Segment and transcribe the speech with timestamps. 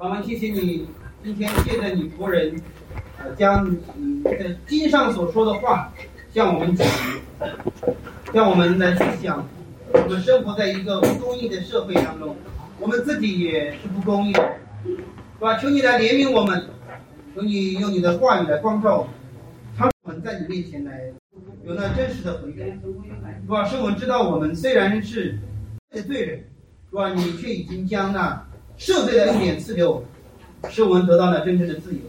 [0.00, 0.84] 我们谢谢你，
[1.22, 2.60] 今天借着你仆人，
[3.18, 5.92] 呃，将你在经上所说的话
[6.32, 6.84] 向我们讲，
[8.34, 9.46] 向我们来去想，
[9.92, 12.34] 我们生活在一个不公义的社会当中，
[12.80, 14.98] 我们自己也是不公义的，是
[15.38, 15.56] 吧？
[15.56, 16.66] 求你来怜悯我们，
[17.32, 19.12] 求你用你的话语来光照我们，
[19.76, 21.12] 他们在你面前来
[21.64, 23.64] 有那真实的悔改，是吧？
[23.64, 25.38] 使我们知道我们虽然是
[25.90, 26.44] 罪人，
[26.90, 27.14] 是吧？
[27.14, 28.44] 你却已经将那。
[28.78, 30.04] 赦罪的恩典赐给我们，
[30.70, 32.00] 使我们得到了真正的自由，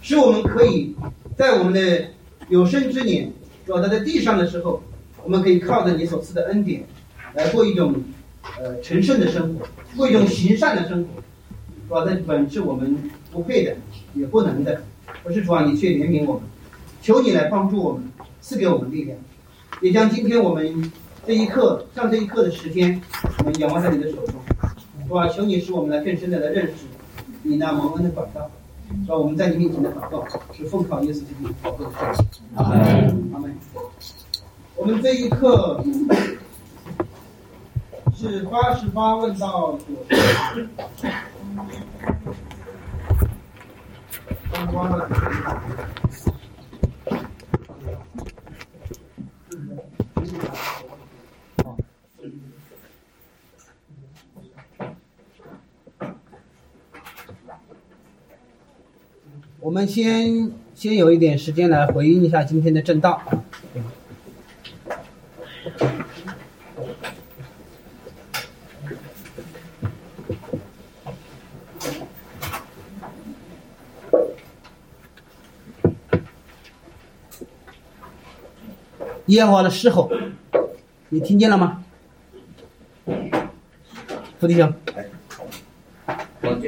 [0.00, 0.94] 使我们可以
[1.36, 2.04] 在我们的
[2.48, 3.30] 有生之年，
[3.64, 3.80] 是吧？
[3.88, 4.82] 在地上的时候，
[5.24, 6.84] 我们可以靠着你所赐的恩典，
[7.34, 7.94] 来过一种
[8.58, 11.22] 呃成圣的生活，过一种行善的生活，
[11.86, 12.04] 是吧？
[12.04, 12.96] 这本是我们
[13.30, 13.74] 不配的，
[14.14, 14.82] 也不能的，
[15.24, 16.42] 可是主啊，你却怜悯我们，
[17.00, 18.02] 求你来帮助我们，
[18.40, 19.16] 赐给我们力量，
[19.80, 20.92] 也将今天我们
[21.26, 23.00] 这一刻上这一刻的时间，
[23.38, 24.41] 我们仰望在你的手中。
[25.12, 25.28] 是吧？
[25.28, 26.86] 求你使我们来更深的来认识
[27.42, 28.50] 你那蒙恩的管道，
[29.04, 29.14] 是吧？
[29.14, 32.40] 我们在你面前的祷告是奉靠耶稣基督宝贵的圣名。
[32.54, 32.78] 阿门。
[33.34, 33.54] 阿门。
[34.74, 35.84] 我们这一刻
[38.16, 40.66] 是八十八问到九十。
[44.72, 45.10] 关了。
[59.62, 63.22] 我们先先有一点时间来回应一下今天的正道。
[79.26, 80.10] 耶和华的狮吼，
[81.10, 81.84] 你听见了吗？
[84.40, 84.74] 傅弟兄。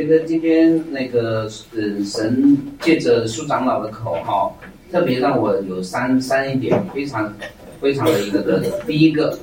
[0.04, 4.52] 觉得今天那个呃，神借着苏长老的口哈，
[4.92, 7.32] 特别让我有三三一点非常
[7.80, 8.60] 非常的一个的。
[8.86, 9.38] 第一个，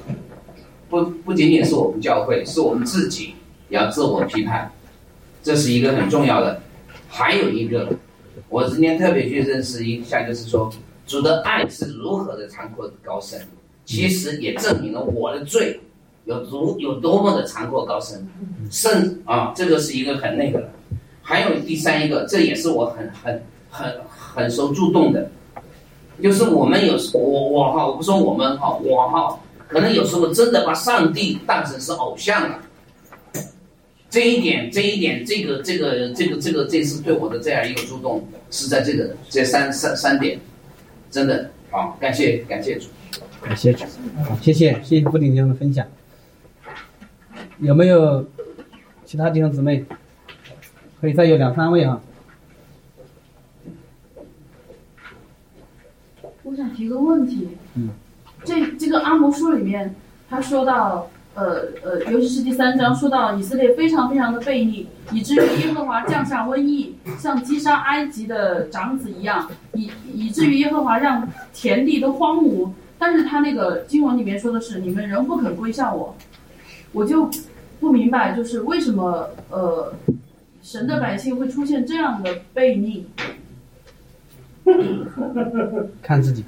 [0.88, 3.34] 不不仅仅是我们教会，是我们自己
[3.70, 4.72] 要自我批判，
[5.42, 6.62] 这是一个很重要的。
[7.08, 7.92] 还有一个，
[8.48, 10.72] 我今天特别去认识一下，就是说
[11.08, 13.42] 主的爱是如何的残酷高深，
[13.84, 15.80] 其实也证明了我的罪。
[16.32, 18.26] 有如有多么的残酷高深，
[18.72, 20.70] 甚啊，这个是一个很那个的。
[21.22, 25.30] 还有第三一个，这也是我很很很很受触动的，
[26.22, 32.60] 就是我们有时我我哈，我不说我们哈，我哈，可能有时候真的把上帝当成是偶像了。
[34.10, 40.38] 这一点，这一点，这个这个这个这个这次对我的这样一个触动，是在这个这三三三点，
[41.10, 42.88] 真的好，感谢感谢主，
[43.42, 43.86] 感谢主，
[44.28, 45.88] 好，谢谢谢谢布丁兄的分享。
[47.62, 48.26] 有没有
[49.06, 49.86] 其他弟兄姊妹？
[51.00, 52.02] 可以再有两三位啊。
[56.42, 57.50] 我想提个问题。
[57.76, 57.90] 嗯。
[58.44, 59.94] 这这个阿摩书里面，
[60.28, 72.72] 他说到，呃呃，尤其是第三章，说到以色列非常非常的悖逆，以至于耶和华降下瘟疫，像击杀埃及的长子一样，以以至于耶和华让田地都荒芜。
[72.98, 76.16] 但是他那个经文里面说的是，你们仍不肯归向我，
[76.92, 77.30] 我就。
[77.82, 79.94] 不明白，就是为什么呃，
[80.62, 83.08] 神的百姓会出现这样的悖逆？
[86.02, 86.46] 看自己。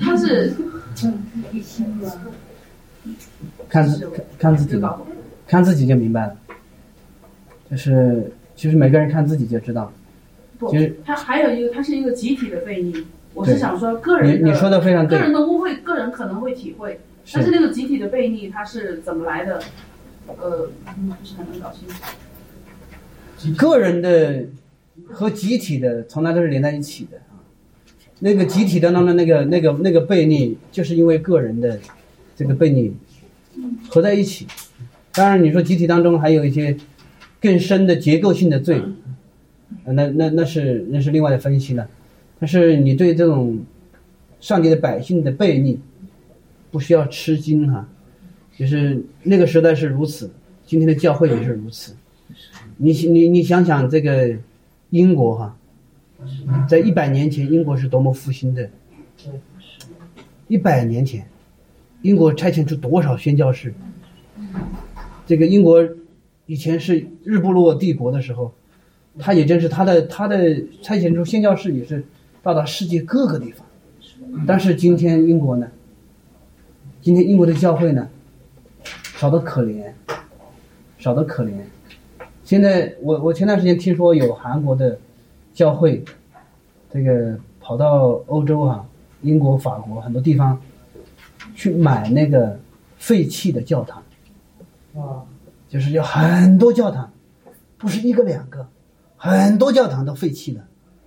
[0.00, 0.52] 他是。
[3.68, 4.82] 看自看自己，
[5.46, 6.36] 看自己就明白了。
[7.70, 9.92] 就是，其实每个人看自己就知道。
[10.58, 10.74] 不，
[11.04, 13.06] 他还有一个，他是一个集体的悖逆。
[13.34, 15.18] 我是想说，个人的，你说的非常对。
[15.18, 16.98] 个人的污秽，个人可能会体会，
[17.34, 19.60] 但是那个集体的悖逆，它是怎么来的？
[20.26, 23.54] 呃，不是很能搞清。
[23.54, 24.46] 个人的
[25.08, 27.38] 和集体的从来都是连在一起的啊。
[28.20, 31.78] 那个集体当中的那个、那个、那个悖逆，就是因为个人的
[32.34, 32.94] 这个悖逆
[33.88, 34.46] 合在一起。
[35.12, 36.76] 当然，你说集体当中还有一些
[37.40, 38.82] 更深的结构性的罪，
[39.84, 41.88] 那那那是那是另外的分析了。
[42.38, 43.64] 但是你对这种
[44.40, 45.78] 上帝的百姓的悖逆，
[46.70, 47.88] 不需要吃惊哈。
[48.56, 50.30] 就是那个时代是如此，
[50.64, 51.94] 今天的教会也是如此。
[52.78, 54.34] 你你你想想这个
[54.90, 55.56] 英国哈，
[56.68, 58.68] 在一百年前英国是多么复兴的。
[60.48, 61.26] 一百年前，
[62.02, 63.74] 英国拆迁出多少宣教士？
[65.26, 65.86] 这个英国
[66.46, 68.54] 以前是日不落帝国的时候，
[69.18, 72.04] 他也真是他的他的拆迁出宣教士也是
[72.42, 73.66] 到达世界各个地方。
[74.46, 75.68] 但是今天英国呢？
[77.02, 78.08] 今天英国的教会呢？
[79.16, 79.90] 少得可怜，
[80.98, 81.52] 少得可怜，
[82.44, 84.98] 现在我我前段时间听说有韩国的
[85.54, 86.04] 教会，
[86.92, 88.84] 这个跑到欧洲啊，
[89.22, 90.60] 英国、法国很多地方
[91.54, 92.60] 去买那个
[92.98, 94.02] 废弃的教堂，
[94.94, 95.24] 啊，
[95.66, 97.10] 就是有很多教堂，
[97.78, 98.68] 不是一个两个，
[99.16, 100.62] 很多教堂都废弃了，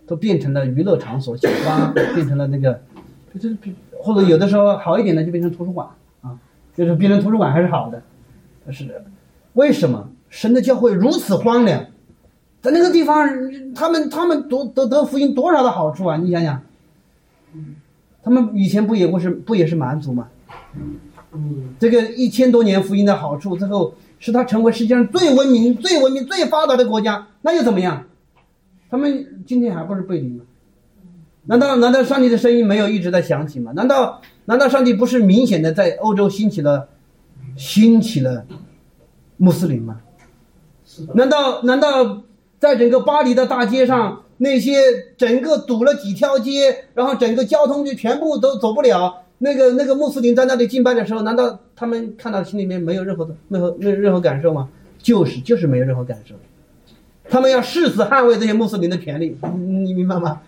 [0.08, 2.82] 都变成了娱乐场所、酒吧，变成了那个，
[3.40, 3.56] 就是
[4.00, 5.88] 或者有的时候好一点的就变成图书馆。
[5.88, 5.96] 啊，
[6.76, 8.02] 就是变成图书馆还是好的，
[8.66, 9.04] 但是
[9.54, 11.86] 为什么神的教会如此荒凉？
[12.62, 13.28] 在那个地方，
[13.74, 16.18] 他们他们得得得福音多少的好处啊？
[16.18, 16.62] 你想想，
[18.22, 20.28] 他们以前不也不是不也是蛮族吗？
[21.80, 28.06] 这个一千多年福音的好处，最后使他成为世界上最文明、最文明、最发达的国家，那又怎么样？
[28.90, 30.44] 他们今天还不是背离吗？
[31.46, 33.72] 难道难道上帝的声音没有一直在响起吗？
[33.74, 36.90] 难道难道上帝不是明显的在欧洲兴起了
[37.56, 38.48] 兴起了
[39.38, 40.02] 穆斯林吗？
[41.14, 42.24] 难道难道
[42.58, 44.74] 在整个巴黎的大街上，那些
[45.16, 49.22] 整个堵了几条街，然后整个交通就全部都走不了？
[49.38, 54.68] 那个那个穆斯林在那里敬拜的时候，难道他们看到心里面没有任何的没有没有任何感受吗？
[54.98, 56.34] 就是就是没有任何感受，
[57.30, 60.42] 他们要誓死捍卫这些穆斯林的权利，你你明白吗？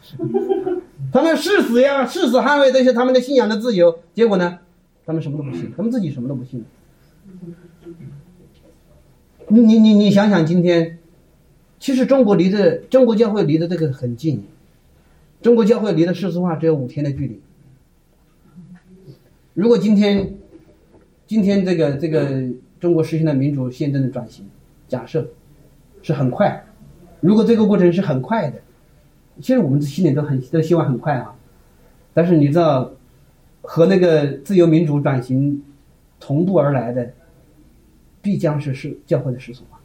[1.11, 4.59] 他们誓死呀，誓死捍卫这些他们的信仰的自由，结果呢，
[5.05, 6.63] 他们什么都不信，他们自己什么都不信。
[9.47, 10.99] 你你你你想想，今天
[11.79, 14.43] 其实中国离的中国教会离的这个很近，
[15.41, 17.41] 中国教会离的世俗化只有五天的距离。
[19.53, 20.37] 如果今天
[21.27, 22.43] 今天这个这个
[22.79, 24.47] 中国实行了民主宪政的转型，
[24.87, 25.27] 假设
[26.01, 26.63] 是很快，
[27.19, 28.61] 如果这个过程是很快的，
[29.41, 31.33] 其实我们心里都很都希望很快啊。
[32.13, 32.91] 但是你知道，
[33.61, 35.63] 和那个自由民主转型
[36.19, 37.11] 同步而来的，
[38.21, 39.79] 必将是是教会的世俗化。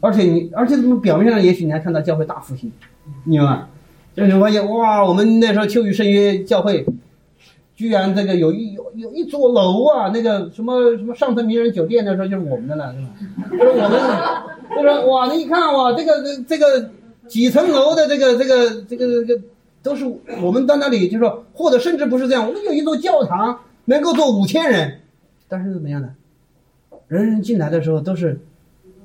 [0.00, 2.72] 而且你，而且表面上也许你还看到教会大复兴，
[3.24, 3.66] 你明白？
[4.14, 6.84] 就是发现哇，我们那时候秋雨圣约教会，
[7.74, 13.08] 居然这个有一有有一座楼啊，那个什么什么上层名人酒店，那时候就是我们的了，是吧？
[13.50, 14.00] 就是我们，
[14.76, 16.12] 就是哇，你一看哇，这个
[16.48, 16.90] 这个
[17.28, 19.42] 几层楼的这个这个这个这个
[19.82, 20.04] 都是
[20.42, 25.00] 我们到那里，就是说，或者甚至不是这样，我们有一座教堂能够坐五千人，
[25.48, 26.14] 但是怎么样呢？
[27.08, 28.40] 人人进来的时候都是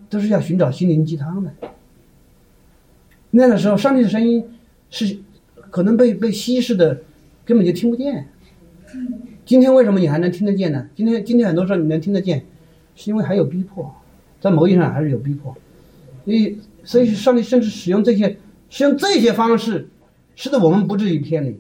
[0.09, 1.51] 都是要寻找心灵鸡汤的。
[3.29, 4.43] 那样的时候，上帝的声音
[4.89, 5.19] 是
[5.69, 6.99] 可能被被稀释的，
[7.45, 8.27] 根本就听不见。
[9.45, 10.89] 今天为什么你还能听得见呢？
[10.95, 12.43] 今天今天很多时候你能听得见，
[12.95, 13.93] 是因为还有逼迫，
[14.39, 15.55] 在某意义上还是有逼迫。
[16.25, 18.37] 所以所以上帝甚至使用这些
[18.69, 19.89] 使用这些方式，
[20.35, 21.59] 使得我们不至于偏离。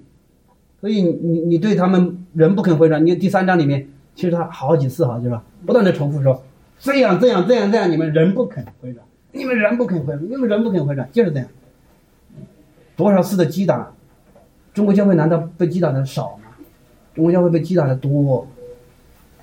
[0.79, 6.43] 所以你你对他们人不肯回转，你第三章里面其实他好几次哈，就是，不断的重复说
[6.79, 11.47] 这样这样这样这样，你们人不肯回转，你们人不肯回转，你们人不肯回转，就是这样。
[12.95, 13.93] 多少次的击打，
[14.73, 16.49] 中国教会难道被击打的少吗？
[17.13, 18.47] 中国教会被击打的多。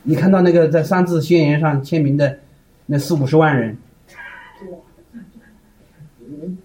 [0.02, 2.38] 你看到那个在三字宣言上签名的
[2.86, 3.76] 那四五十万人，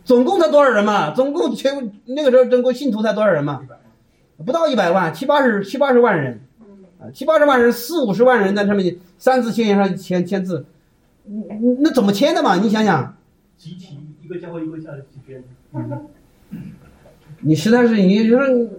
[0.04, 1.12] 总共才多少人嘛？
[1.12, 3.62] 总共全那个时候中国信徒才多少人嘛？
[4.46, 6.42] 不到一百万，七八十七八十万人，
[7.00, 10.66] 啊，七八十万人，四五十万人在上面三字宣言上签签字，
[11.80, 12.58] 那怎么签的嘛？
[12.58, 13.16] 你想想，
[13.58, 15.44] 集体一个教会一个下来几天，
[17.42, 18.70] 你实在是你就是，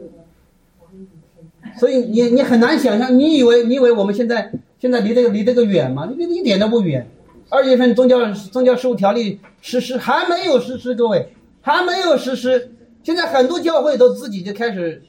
[1.78, 6.06] 所以你你很难想象，你以为你以为我们现在现在离这个离这个远吗？
[6.14, 7.06] 离一点都不远。
[7.50, 11.28] 二月份宗教宗教事务条例实施还没有实施，各位
[11.60, 12.72] 还没有实施。
[13.02, 15.02] 现在很多教会都自己就开始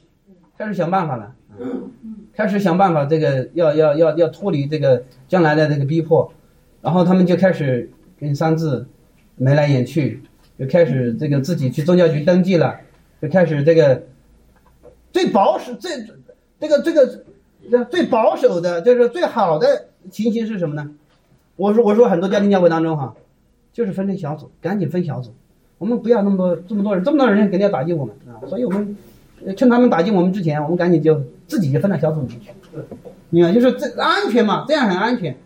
[0.56, 1.34] 开始想办法了，
[2.34, 6.32] 开始想办法，这个要要要要脱离这个将来的这个逼迫，
[6.82, 7.90] 然后他们就开始
[8.20, 8.86] 跟三字
[9.36, 10.22] 眉来眼去，
[10.58, 12.80] 就开始这个自己去宗教局登记了。
[13.20, 14.02] 就开始这个
[15.10, 16.06] 最保守、最
[16.60, 20.90] 这个这个最保守的，就是最好的情形是什么呢？
[21.56, 23.14] 我说我说很多家庭教会当中哈，
[23.72, 25.32] 就是分成小组，赶紧分小组，
[25.78, 28.96] 我们不要那么多这么多人，这么多人肯定要打击我们啊，所以我们
[29.56, 32.50] 趁他们打击我们之前，我们赶紧就自己就分到小组里面去，
[33.30, 35.36] 你看就是这安全嘛，这样很安全。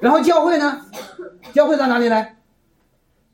[0.00, 0.80] 然后教会呢，
[1.52, 2.26] 教会在哪里呢？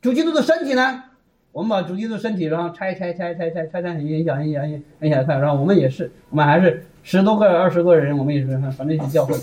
[0.00, 1.04] 主基督的身体呢？
[1.52, 9.34] 我们把主基督身体，然后拆拆拆拆拆拆拆很很小很小很小很小一块，然后我们也是，我们还是十多个二十个人，我们也是反正是教会。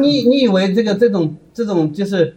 [0.00, 2.36] 你你以为这个这种这种就是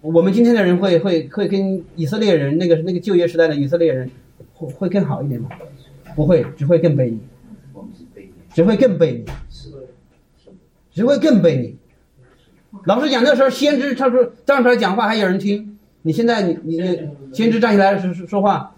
[0.00, 4.10] 我们今天的人会会会跟以色列人那个那个旧约时代的以色列人
[4.54, 5.48] 会会更好一点吗？
[6.14, 7.18] 不会，只会更卑劣，
[7.74, 9.68] 我们是被只会更卑劣，是
[10.90, 11.74] 只会更卑劣。
[12.84, 16.78] 老实讲，那时候先知他说站出来讲话还有人听，你现在你你
[17.32, 18.74] 先知站起来说说话，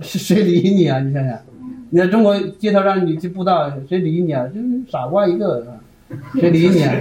[0.00, 1.00] 是谁理你啊？
[1.00, 1.40] 你想想，
[1.90, 4.46] 你在中国街头上你去布道，谁理你啊？
[4.46, 5.77] 就是傻瓜一个，
[6.40, 6.94] 谁理你啊？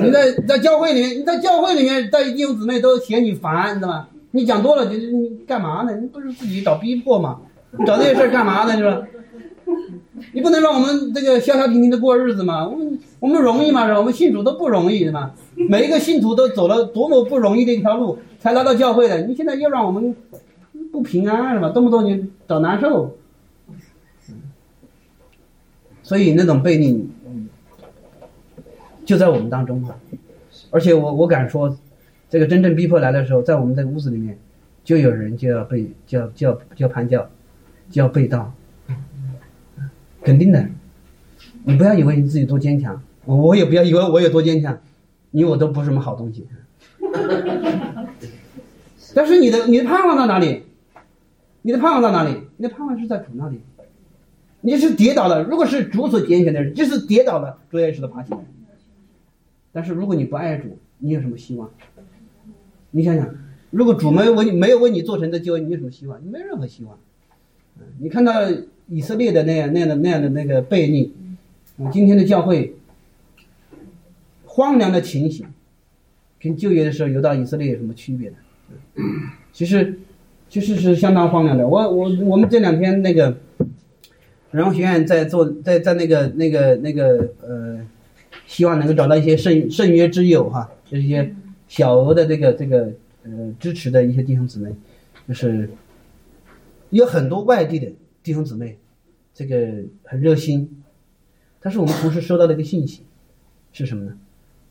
[0.00, 4.08] 你在在教会里面，你在教会里面，在弟兄姊妹都嫌你烦，你知道吗？
[4.30, 5.94] 你讲多了，就是你干嘛呢？
[5.96, 7.40] 你不是自己找逼迫吗？
[7.78, 8.76] 你找这些事儿干嘛呢？
[8.76, 9.06] 是吧？
[10.32, 12.66] 你不能让我们这个消消停停的过日子吗？
[12.66, 13.86] 我们我们容易吗？
[13.86, 13.98] 是吧？
[13.98, 15.34] 我们信主都不容易，是吧？
[15.54, 19.26] 每一个信徒都走了多么不容易的一条路，才来到教会的。
[19.26, 20.16] 你现在又让我们
[20.90, 21.68] 不平安，是吧？
[21.68, 23.14] 动不动就找难受。
[26.02, 27.06] 所以那种悖逆，
[29.08, 29.96] 就在我们当中啊。
[30.70, 31.74] 而且我我敢说，
[32.28, 34.38] 这个真正逼迫来的时候，在我们这个屋子里面，
[34.84, 37.26] 就有人就要被就要就要就要叛教，
[37.90, 38.52] 就要被盗。
[40.22, 40.68] 肯定的，
[41.64, 44.78] 你不要以为你自己多坚强，我也不要以为我有多坚强，
[45.30, 46.46] 你我都不是什么好东西。
[49.14, 50.64] 但是你的你的盼望到哪里？
[51.62, 52.42] 你的盼望到哪里？
[52.58, 53.62] 你的盼望是在主那里。
[54.60, 58.38] 你是跌倒了，如果是主所拣选的人，就是跌倒了，主也是的爬起来。
[59.78, 61.70] 但是如果你不爱主，你有什么希望？
[62.90, 63.32] 你想想，
[63.70, 66.20] 如果主没有为你没有为你做成的救恩，你有什么希望？
[66.24, 66.98] 你没有任何希望。
[68.00, 68.32] 你看到。
[68.90, 71.12] 以色列的那样那样的那样的那个悖逆，
[71.76, 72.74] 啊，今天的教会
[74.46, 75.46] 荒凉的情形，
[76.40, 78.36] 跟就业的时候游到以色列有什么区别呢？
[79.52, 79.98] 其实，
[80.48, 81.68] 其实是相当荒凉的。
[81.68, 83.36] 我我我们这两天那个
[84.52, 87.86] 人文学院在做在在那个那个那个呃，
[88.48, 91.32] 希望能够找到一些圣圣约之友哈，就是一些
[91.68, 92.90] 小额的这个这个
[93.22, 94.74] 呃支持的一些弟兄姊妹，
[95.28, 95.68] 就是
[96.90, 97.92] 有很多外地的。
[98.20, 98.76] 弟兄姊妹，
[99.32, 100.82] 这个很热心，
[101.60, 103.02] 但是我们同时收到了一个信息，
[103.72, 104.12] 是什么呢？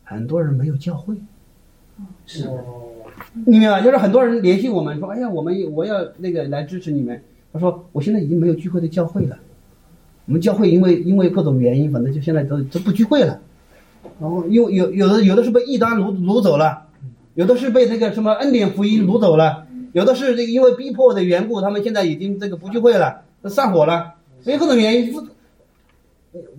[0.03, 1.15] 很多人没有教会，
[2.25, 2.47] 是，
[3.47, 7.19] 你明白就是很多人联系我们说：“哎呀，我们我要那个来支持你们。”
[7.51, 9.39] 他说：“我现在已经没有聚会的教会了，
[10.25, 13.41] 我们教会因为因为各种原因，反正就现在都都不聚会了。
[14.19, 16.87] 然后有有有的有的是被异端掳掳走了，
[17.35, 25.15] 有的是被那个什么恩典福音掳走了，有的是这个因为逼迫的缘故，他们现在已经这个不聚会了。”散伙了，所以各种原因，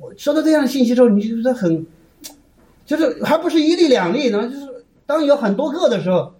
[0.00, 1.84] 我收到这样的信息之后，你就觉得很，
[2.86, 6.32] 就是还不是一例两例呢，就是当有很多个的时候，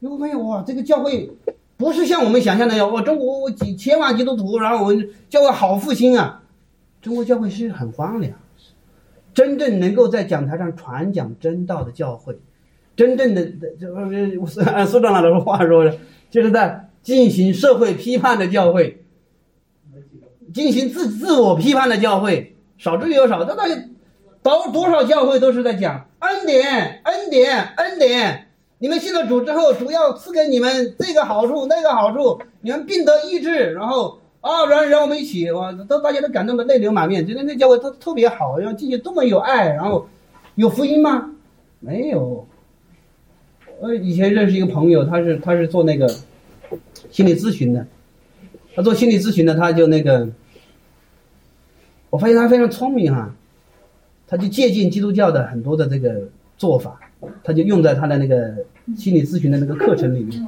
[0.00, 1.30] 你会发现哇，这个教会
[1.76, 6.42] 不是像我们想象的，哇，中国我几千万基督徒，然后我们教会好复兴啊，
[7.00, 8.32] 中国教会是很荒凉，
[9.34, 12.38] 真正能够在讲台上传讲真道的教会，
[12.96, 13.44] 真正的
[13.78, 15.90] 就是按苏长老的话说，
[16.30, 19.00] 就是在进行社会批判的教会。
[20.52, 23.74] 进行自自我批判的教会少之又少，这大家
[24.40, 28.46] 多多少教会都是在讲恩典，恩典，恩典。
[28.78, 40.06] 你们信了主之后，主要赐给你们这个好处那个好处，你们病得医治，然后啊，然让我们一起哇，都大家都感动的泪流满面，觉得那教会都特别好，然后进去多么有爱，然后
[40.56, 41.30] 有福音吗？
[41.80, 42.46] 没有。
[43.80, 46.06] 我以前认识一个朋友，他是他是做那个
[47.10, 47.86] 心理咨询的，
[48.74, 50.28] 他做心理咨询的，他就那个。
[52.10, 53.34] 我发现他非常聪明哈，
[54.26, 56.20] 他就借鉴基督教的很多的这个
[56.58, 57.00] 做法，
[57.42, 58.54] 他就用在他的那个
[58.94, 60.46] 心理咨询的那个课程里面。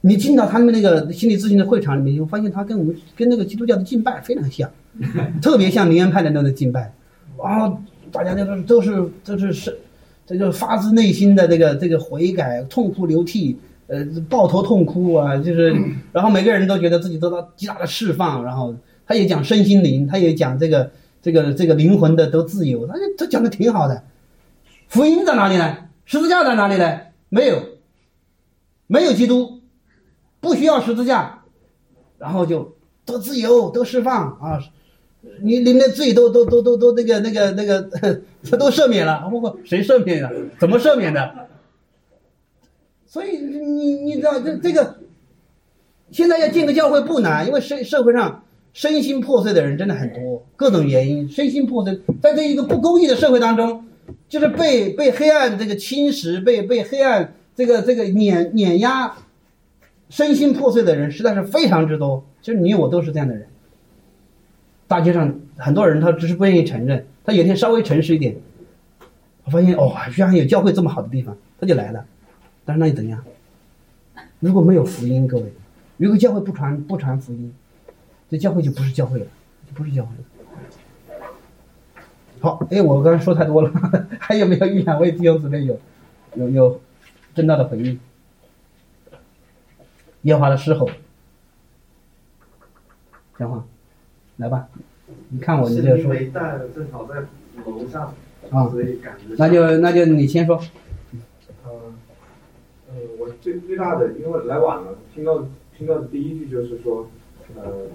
[0.00, 4.70] 你进到他们那个心理咨询的会场里面，你会发现他跟我们跟那个基督教的敬拜非常像，
[5.42, 6.92] 特别像灵恩派的那种敬拜，
[7.36, 7.72] 啊，
[8.12, 8.90] 大家那个都是
[9.24, 9.78] 都是是，
[10.26, 15.74] 这就发自内心的这个这个悔改，痛哭流涕，呃，抱头痛哭啊，就是，
[16.12, 18.74] 然后每个人都觉得自己得到极大的释放，然后。
[19.10, 20.90] 他也讲身心灵，他也讲这个
[21.22, 24.02] 这个这个灵魂的得自由，他他讲的挺好的。
[24.88, 25.78] 福音在哪里呢？
[26.04, 27.00] 十字架在哪里呢？
[27.30, 27.58] 没有，
[28.86, 29.57] 没有基督，
[30.40, 31.42] 不需要十字架，
[32.18, 34.58] 然后就得自由得释放啊！
[35.42, 37.82] 你你的罪都都都都都那个那个那个
[38.50, 40.30] 他 都赦免了，不谁赦免的？
[40.58, 41.48] 怎么赦免的？
[43.06, 44.98] 所以你你知道这这个
[46.10, 48.44] 现在要建个教会不难，因为社社会上。
[48.74, 53.84] 身心破碎的人真的很多，各种原因，身心破碎，在这一个不公义的社会当中，
[54.28, 59.16] 就是被被黑暗这个侵蚀，被被黑暗这个这个碾碾压，
[60.10, 62.24] 身心破碎的人实在是非常之多。
[62.40, 63.46] 其实你我都是这样的人。
[64.86, 68.36] 大街上很多人他只是不愿意承认，他有一天稍微诚实一点，
[69.44, 72.04] 我发现哦，居然有教会这么好的地方，他就来了。
[72.64, 73.22] 但是那又怎样？
[74.40, 75.52] 如果没有福音，各位，
[75.96, 77.52] 如果教会不传不传福音。
[78.30, 79.26] 这教会就不是教会了，
[79.66, 81.26] 就不是教会了。
[82.40, 83.72] 好，哎，我刚才说太多了，
[84.20, 85.80] 还有没有一两位弟兄姊妹有
[86.34, 86.78] 有有
[87.34, 87.98] 真道的回应？
[90.28, 90.86] 耶和华的狮吼，
[93.38, 93.64] 讲话，
[94.36, 94.68] 来吧，
[95.30, 97.14] 你看我，你就说没带，正好在
[97.64, 98.14] 楼上，
[98.50, 98.98] 啊，所以。
[99.38, 100.60] 那就那就你先说，
[101.64, 101.70] 呃，
[102.90, 107.08] 呃，我最最大的，因为来晚了，听到听到的第一句就是说，
[107.56, 107.86] 呃，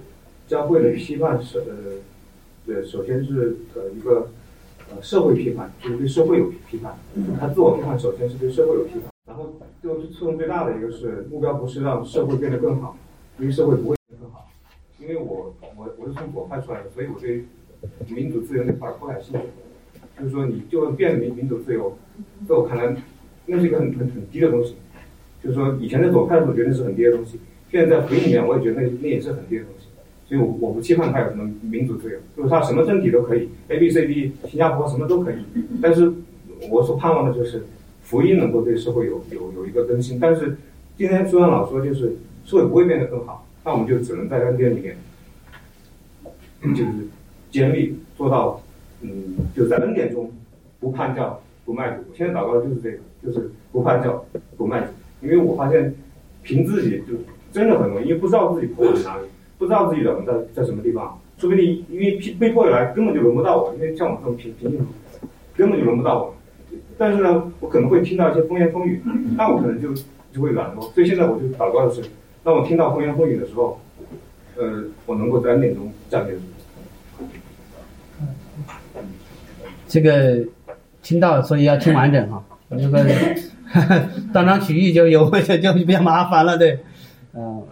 [0.48, 2.02] 教会的批判是呃，
[2.66, 4.28] 对，首先是呃一个
[4.90, 6.98] 呃社会批判，就是对社会有批判，
[7.38, 12.96] 他自我批判首先是对社会有批判，然后对我触动最大的一个是目标不是让社会变得更好，
[13.38, 14.48] 因为社会不会变得更好，
[15.00, 17.44] 因为我我我是从左派出来的，所以我对
[18.08, 19.40] 民主自由那块儿不感兴趣，
[20.18, 21.96] 就是说你就变民民主自由，
[22.46, 22.94] 在我看来。
[23.46, 24.74] 那是一个很很很低的东西，
[25.42, 27.38] 就是说以前在左派的时候觉得是很低的东西，
[27.70, 29.86] 现在在回忆里面我也觉得那那也是很低的东西，
[30.26, 35.44] 所以我我不期盼它有什么民主自由，就是它什么政体都可以，A B C D 新加坡什么都可以，
[35.82, 36.10] 但是
[36.70, 37.66] 我所盼望的就是
[38.04, 40.56] 福音能够对社会有有有一个更新，但是
[40.96, 44.96] 今天苏阳老说就是社会不会变得更好，那我们就只能在恩典里面，
[46.74, 46.92] 就是
[47.50, 48.62] 坚立做到，
[49.00, 50.30] 嗯，就在恩典中
[50.78, 52.98] 不叛教不卖主，现在祷告的就是这个。
[53.24, 54.22] 就是不叛教，
[54.54, 54.88] 不卖主，
[55.22, 55.94] 因为我发现
[56.42, 57.14] 凭自己就
[57.50, 59.22] 真的很容易，因为不知道自己破在哪里，
[59.56, 64.86] 不知道自己人在在什么地方，说不定因为被迫来根本就轮不到我，因为像我这种平平静，
[65.56, 66.33] 根本就轮不到我。
[66.96, 69.02] 但是呢，我可能会听到一些风言风语，
[69.36, 69.92] 那我可能就
[70.32, 70.90] 就会软弱。
[70.92, 72.02] 所以现在我就祷告的是，
[72.42, 73.80] 当我听到风言风语的时候，
[74.56, 76.38] 呃，我能够在点中站立住。
[79.88, 80.44] 这个
[81.02, 82.44] 听到，所以要听完整哈。
[82.68, 86.80] 那个断章取义就有就就比较麻烦了，对，
[87.34, 87.62] 嗯，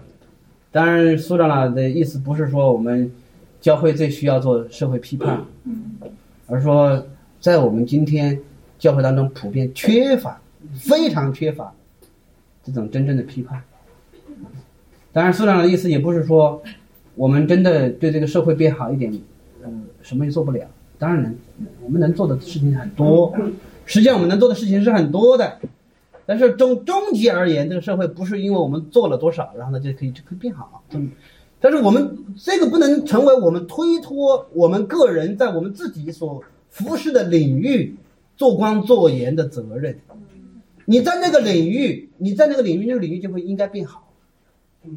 [0.71, 3.11] 当然苏长老的意思不是说我们
[3.61, 5.41] 教会最需要做社会批判，
[6.47, 7.07] 而是说
[7.41, 8.38] 在我们今天
[8.83, 10.41] 教会当中普遍缺乏，
[10.75, 11.73] 非常缺乏
[12.65, 13.62] 这种真正的批判。
[15.12, 16.61] 当然，苏长的意思也不是说
[17.14, 19.16] 我们真的对这个社会变好一点，
[19.64, 20.66] 嗯，什么也做不了。
[20.99, 21.37] 当然能，
[21.81, 23.33] 我们能做的事情很多。
[23.87, 25.61] 实际上，我们能做的事情是很多的，
[26.27, 30.83] 但是终终极而言，这个社会不是因为我们做了多少，然后呢就可以就可以变好。
[30.90, 31.12] 嗯，
[31.61, 37.95] 但是我们这个不能成为我们推脱我们个人在我们自己所服侍的领域
[38.42, 39.96] 做光做盐的责任。
[40.85, 44.12] 你在那个领域，你在那个领域，那个领域就会应该变好，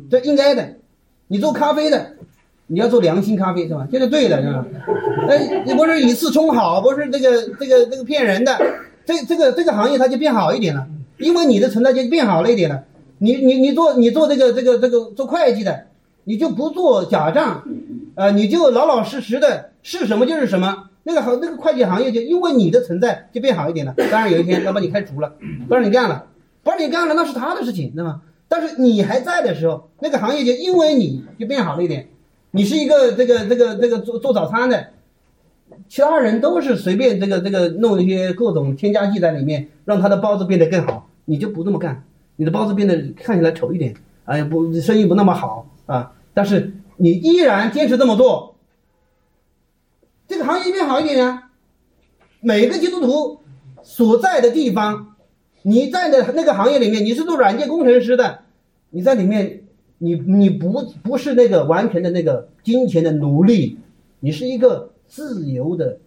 [0.09, 0.77] 这应该的。
[1.27, 2.13] 你做咖啡的，
[2.65, 3.87] 你要做良心咖啡是吧？
[3.91, 4.65] 这是对的，是吧？
[5.29, 8.59] 哎，你不是以次充好，不是这个这个这个骗人的。
[9.05, 10.87] 这这个这个行业它就变好一点了，
[11.19, 12.83] 因为你的存在就变好了一点了。
[13.19, 15.85] 你你你做你做这个这个这个做会计的，
[16.23, 17.63] 你就不做假账，
[18.15, 20.89] 呃，你就老老实实的是什么就是什么。
[21.07, 23.93] 那个行那个会计行业就因为你的存在就变好一点了。
[24.11, 25.33] 当然有一天要把你开除了，
[25.69, 26.25] 不让你干了，
[26.63, 28.21] 不让你干了那是他的事情，对吗？
[28.47, 32.07] 但是你还在的时候，那个行业就因为你就变好了一点。
[32.51, 34.87] 你是一个这个这个这个做做早餐的。
[35.87, 41.09] 其他人都是随便这个这个弄一些各种添加剂在里面，让他的包子变得更好。
[41.25, 42.03] 你就不这么干，
[42.37, 43.93] 你的包子变得看起来丑一点，
[44.25, 46.11] 哎呀不，生意不那么好啊。
[46.33, 48.54] 但是你依然坚持这么做，
[50.35, 51.49] 这个行业变好一点呀。
[52.41, 53.39] 每个基督徒
[53.83, 55.15] 所在的地方，
[55.61, 58.39] 你在的那个行业里面，你是做软件工程师的，
[58.89, 59.63] 你在里面，
[59.97, 63.79] 你你不不是那个完全的那个金钱的奴隶，
[64.19, 64.91] 你是一个。
[65.07, 65.99] 自由的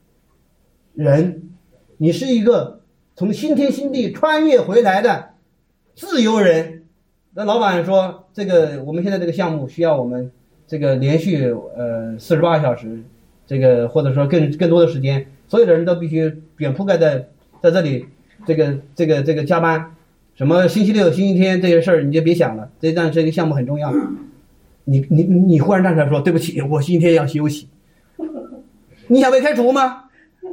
[0.93, 1.51] 人，
[1.99, 2.81] 你是一个
[3.14, 5.31] 从新天新地穿越回来的
[5.95, 6.83] 自由人。
[7.33, 10.33] 那老板说：“这个我们现在这个项目需要我们
[10.67, 13.01] 这个连续呃四十八小时，
[13.49, 17.29] 这个或者说更更多的时间，所有的人都必须卷铺盖在
[17.61, 18.07] 在这里，
[18.47, 19.97] 这个这个这个加班，
[20.37, 22.71] 什么星期六、星期天这些事儿你就别想了。
[22.79, 23.93] 这但这个项目很重要。
[24.85, 27.69] 你你你忽然站出来说：对不起，我星期天要休息。”
[29.09, 30.05] 你想被开除吗？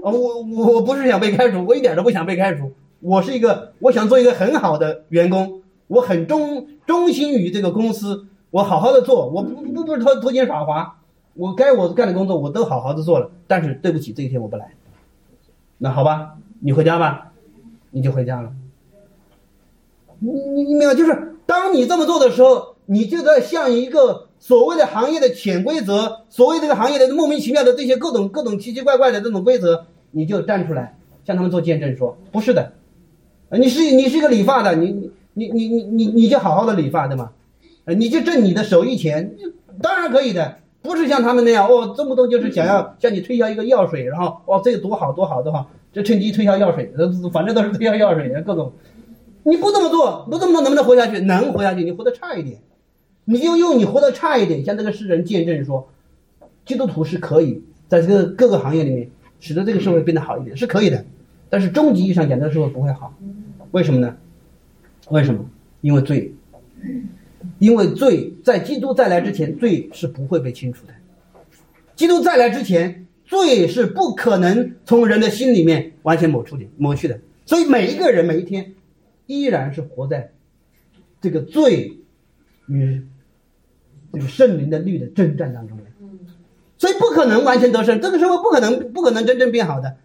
[0.02, 2.72] 我我我不是想被开除，我一点都不想被开除。
[3.02, 10.98] 我是一个，我想做一个很好的员工，我很忠忠心于这个公司，我好好的做，我不不不是偷偷奸耍滑，
[11.36, 13.30] 我该我干的工作我都好好的做了。
[13.48, 14.74] 但是对不起，这一天我不来。
[15.78, 17.32] 那好吧，你回家吧，
[17.92, 18.52] 你就回家了。
[20.20, 20.96] 你你你明白？
[20.96, 24.26] 就是当你这么做的时候，你就在像一个。
[24.38, 30.96] 所谓的行业的潜规则，所谓这个行业的莫名其妙的这些各种各种奇奇怪怪的这种规则，你就站出来
[31.26, 32.74] 向他们做见证，说不是的，
[33.50, 37.32] 你是你是一个理发的，你你你你你你就好好的理发，对吗？
[37.86, 39.34] 你就挣你的手艺钱，
[39.82, 40.60] 当然可以的。
[40.86, 48.72] 不是像他们那样哦，动不动就是想要向你推销一个药水，然后哦这个多好多好多好，这趁机推销药水，呃反正都是推销药水，各种。
[49.44, 51.20] 你不这么做，不这么做能不能活下去？
[51.20, 52.60] 能活下去，你活得差一点，
[53.26, 55.88] 你就用你活得差一点，向这个世人见证说，
[56.66, 61.06] 基督徒是可以在这个各个行业里面使得这个社会变得好一点，是可以的。
[61.50, 63.14] 但是终极意义上讲，这个社会不会好，
[63.72, 64.16] 为什么呢？
[65.10, 65.46] 为什么？
[65.82, 66.34] 因为罪，
[67.60, 70.94] 因为罪在基督再来之前，罪是不会被清除的。
[71.96, 77.20] 基督再来之前，罪是不可能从人的心里面完全抹除的、抹去的。
[77.46, 78.74] 所以每一个人每一天，
[79.28, 80.32] 依然是活在
[81.22, 81.98] 这个罪
[82.68, 83.02] 与
[84.12, 85.84] 这个圣灵的律的征战当中的。
[86.78, 89.96] 所以不可能完全得胜，这个社会不可能不可能真正变好的。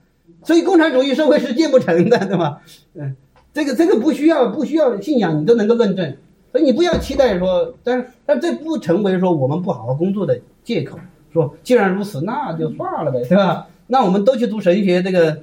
[0.45, 2.63] 所以共产主义社会是建不成的，对吧？
[2.95, 3.17] 嗯，
[3.53, 6.17] 这个这个不需要不需要信仰，你都能够论证。
[6.53, 10.99] 所以你不要期待说，但是但这不成为说我们不好好工作的借口。
[11.33, 13.67] 说既然如此，那就算了呗， 对吧？
[13.87, 15.43] 那我们都去读神学，这个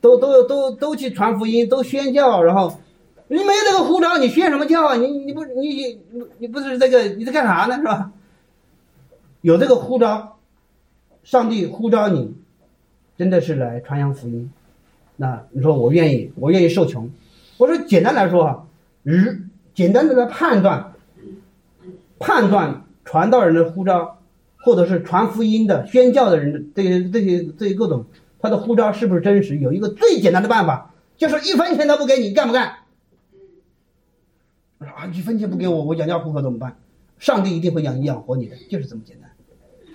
[0.00, 2.78] 都都都都去传福音，都宣教，然后
[3.28, 4.96] 你没有这个护照，你宣什么教啊？
[4.96, 5.68] 你你不你
[6.12, 7.76] 你你不是这个你在干啥呢？
[7.76, 8.12] 是吧？
[9.42, 10.38] 有这个护照，
[11.22, 12.34] 上帝呼召你。
[13.18, 14.50] 真的是来传扬福音，
[15.16, 17.10] 那你说我愿意，我愿意受穷。
[17.58, 18.66] 我说简单来说哈，
[19.02, 19.42] 日
[19.74, 20.92] 简单的来判断，
[22.18, 24.18] 判断传道人的呼召，
[24.58, 28.04] 或者是传福音的宣教的人这些这些这些各种
[28.40, 29.56] 他的呼召是不是真实？
[29.58, 32.76] 有一个最简单的办法，就是一分钱都不给你，干不干？
[34.78, 36.76] 啊，一分钱不给我，我养家糊口怎么办？
[37.18, 39.30] 上帝一定会养养活你的，就是这么简单。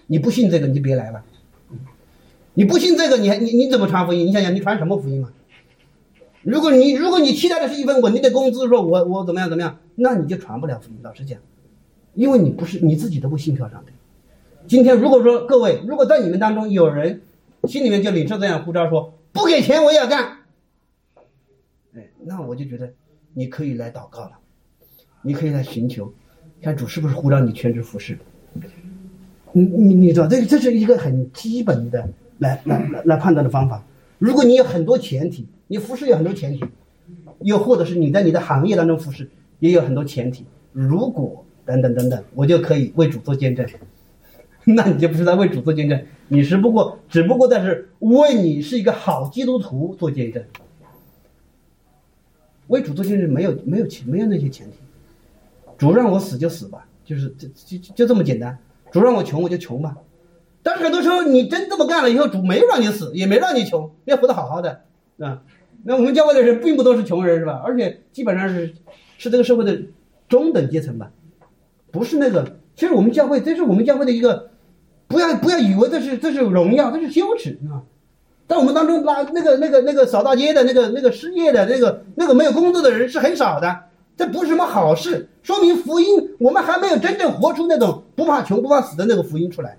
[0.05, 1.23] 你不信这个，你就别来了。
[2.53, 4.27] 你不信这个，你还你你怎么传福音？
[4.27, 5.29] 你想想，你传什么福音嘛？
[6.45, 10.99] 如果你如果你期待的是一份稳定的工资，说我我怎么样怎么样，那你就传不了福音。
[11.01, 11.39] 老实讲，
[12.13, 13.91] 因为你不是你自己都不信靠上帝。
[14.67, 17.23] 今天如果说各位，如果在你们当中有人
[17.63, 20.37] 心里面就领受这样呼召，说不给钱我也要干，
[21.95, 22.93] 哎，那我就觉得
[23.33, 24.33] 你可以来祷告了，
[25.23, 26.13] 你可以来寻求，
[26.61, 28.17] 看主是不是呼召你全职服侍。
[29.51, 32.07] 你你你知道，这这是一个很基本的。
[32.37, 33.81] 来来来来判断的方法，
[34.19, 36.63] 如果你有很多前提，你服侍有很多前提，
[37.41, 43.65] 又或者是你在你的行业当中服侍也有很多前提，如果等等等等，我就可以为主做见证，
[44.65, 50.43] 那你就不是在为主做见证，你是不过只不过在是为你是一个好基督徒做见证，
[52.67, 54.77] 为主做见证没有没有前没有那些前提，
[55.77, 57.47] 主让我死就死吧，就是就
[57.77, 58.57] 就就这么简单，
[58.91, 59.97] 主让我穷我就穷吧。
[60.61, 64.81] 但是很多时候，你真这么干了以后，主没有让你死，也没让你穷，你要活得好好的，
[65.19, 65.41] 啊。
[65.83, 67.61] 那我们教会的人并不都是穷人，是吧？
[67.63, 68.73] 而且基本上是，
[69.17, 69.79] 是这个社会的
[70.27, 71.11] 中等阶层吧，
[71.91, 72.57] 不是那个。
[72.75, 74.49] 其实我们教会，这是我们教会的一个，
[75.07, 77.83] 不要不要以为这是这是荣耀，这是羞耻啊。
[78.47, 83.83] 在我们当中，拉那个那个那个扫大街的那个那个失业的那个那个没有工作的人是很少的，
[84.17, 86.07] 这不是什么好事，说明福音
[86.39, 89.77] 我们还没有真正活出那种不怕穷不怕死的那个福音出来。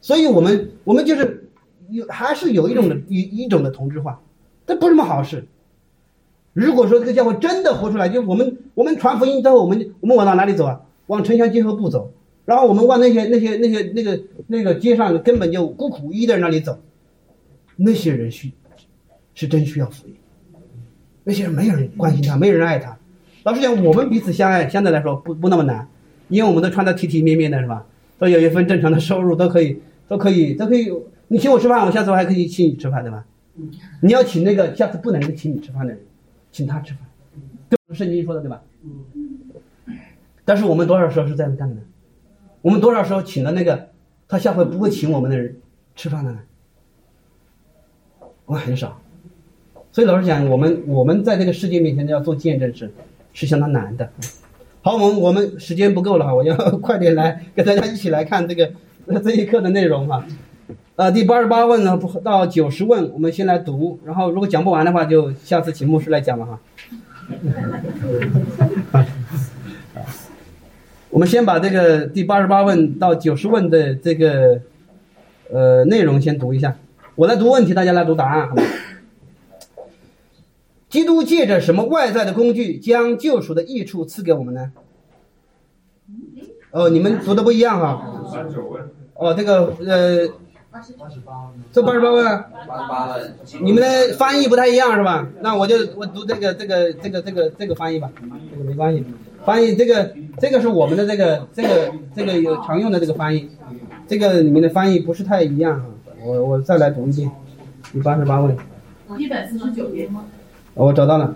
[0.00, 1.48] 所以，我们我们就是
[1.90, 4.20] 有还是有一种的一一种的同质化，
[4.66, 5.46] 这不是什么好事。
[6.52, 10.80] 如果说这个家伙真的活出来，就我们我们传福音之后，我们我们往到哪里走啊？
[11.06, 12.12] 往城乡结合部走，
[12.44, 16.78] 然后我们往那些那些那些那个那个街上根本就孤苦一的人那里走，
[17.76, 18.52] 那些人需
[19.34, 20.14] 是真需要福音，
[21.24, 22.96] 那些人没有人关心他，没有人爱他。
[23.44, 25.88] 老实讲，我们彼此相爱，相对来说不不那么难，
[26.28, 27.86] 因为我们都穿的体体面面的，是吧？
[28.18, 29.80] 都有一份正常的收入，都可以。
[30.08, 30.92] 都可以，都可以。
[31.28, 33.24] 你请我吃饭，我下次我还可以请你吃饭，对吧？
[34.00, 36.00] 你要请那个下次不能请你吃饭的人，
[36.50, 37.00] 请他吃饭，
[37.70, 38.62] 这不是圣经说的，对吧？
[40.44, 41.82] 但是我们多少时候是这样干的？
[42.62, 43.90] 我们多少时候请了那个
[44.26, 45.56] 他下回不会请我们的人
[45.94, 46.40] 吃饭的呢？
[48.46, 49.00] 我们很少。
[49.92, 52.90] 所以老实讲，我们我们在这个世界面前要做见证是
[53.32, 54.10] 是相当难的。
[54.82, 58.72] 好，我们我们时间不够了哈，我要 快点来跟大家一起来看这个。
[59.24, 60.24] 这一课的内容哈，
[60.94, 66.60] 呃，第八十八问呢到九十问，我们先来读，然后如果讲不完的话，就下次请牧师来讲了哈。
[71.08, 74.60] 我们先把这个第八十八问到九十问的这个
[75.50, 76.76] 呃内容先读一下，
[77.14, 78.62] 我来读问题，大家来读答案，好吗？
[80.90, 84.72] 基督借着什么外在的工具将救赎的益处赐给我们呢？
[86.70, 88.28] 哦，你们读的不一样哈。
[88.30, 88.82] 三九问。
[89.14, 90.28] 哦，这个呃，
[90.72, 91.06] 八十八
[91.70, 92.24] 这八十八问。
[92.66, 93.34] 八十八问。
[93.60, 95.28] 你们的翻译不太一样是吧？
[95.42, 98.10] 那我就我读这个这个这个这个这个翻译吧，
[98.50, 99.04] 这个没关系。
[99.44, 103.50] 翻译这个这个是我们的这个这个这个有常用的这个翻译。
[104.08, 105.86] 这个你们的翻译不是太一样哈，
[106.24, 107.30] 我我再来读一遍，
[107.92, 108.56] 第八十八位，
[109.18, 110.08] 一百四十九页。
[110.74, 111.34] 我找到了，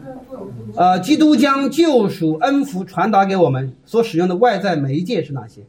[0.77, 5.61] 呃，基督将救赎恩福传达给我们所使用的外在媒介是哪些？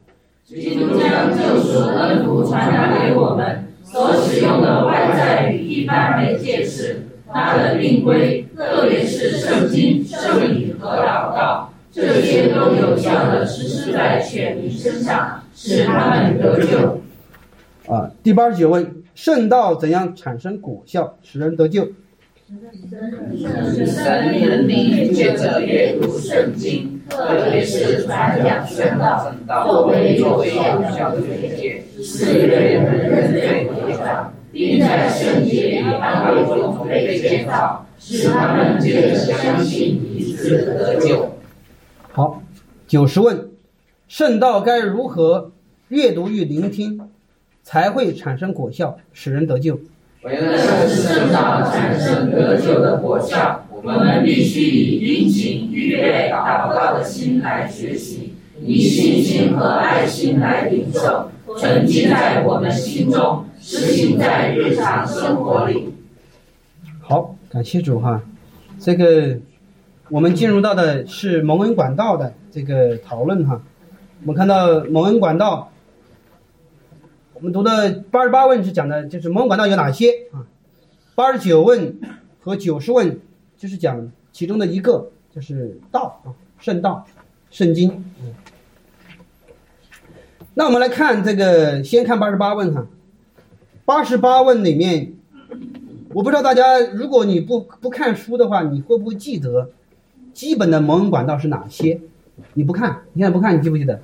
[0.48, 17.02] 基督将救赎恩福传达给我们所使用的外在与一般媒介是他的定规，特别是圣经、圣礼和祷告，这些都有效地实施在选民身上，使他们得救。
[17.86, 21.86] 啊，第八十九问，圣道怎样产生果效，使人得救？
[22.48, 41.30] 神人民借着阅读圣经，特别是传讲圣道，作为作为有效的媒介，使人认罪悔改，并在圣洁与安慰中被建造，使他们借着相信以致得救。
[42.12, 42.42] 好，
[42.86, 43.50] 九十问，
[44.08, 45.52] 圣道该如何
[45.88, 47.10] 阅读与聆听，
[47.62, 49.78] 才会产生果效，使人得救？
[50.22, 65.94] 为了圣道产生得救的果效，我们必须以殷勤预备祷告的心来学习，以信心和爱心来领受，沉浸在我们心中，实行在日常生活里。
[67.00, 68.20] 好，感谢主哈。
[68.80, 69.38] 这个
[70.08, 73.60] 我们进入到的是蒙恩管道的这个讨论哈。
[74.22, 75.70] 我们看到蒙恩管道，
[77.38, 80.42] 我们读的八十八问是讲的就是蒙恩管道有哪些啊？
[81.14, 81.96] 八十九问
[82.40, 83.20] 和九十问
[83.56, 87.06] 就是讲其中的一个，就是道啊，圣道，
[87.50, 87.90] 圣经。
[88.20, 88.34] 嗯
[90.54, 92.84] 那我们来看这个，先看八十八问哈。
[93.84, 95.12] 八十八问里面，
[96.12, 99.70] 我不知道大家，如果你不不看书的话，你会不会记得
[100.32, 102.00] 基本的蒙恩管道是哪些？
[102.54, 104.00] 你不看，你现在不看，你记不记得？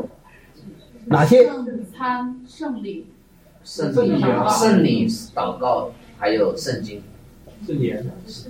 [1.06, 1.44] 哪些？
[1.48, 3.08] 圣餐、圣礼、
[3.64, 7.02] 圣礼、圣礼、祷告，还有圣经，
[7.66, 8.04] 圣言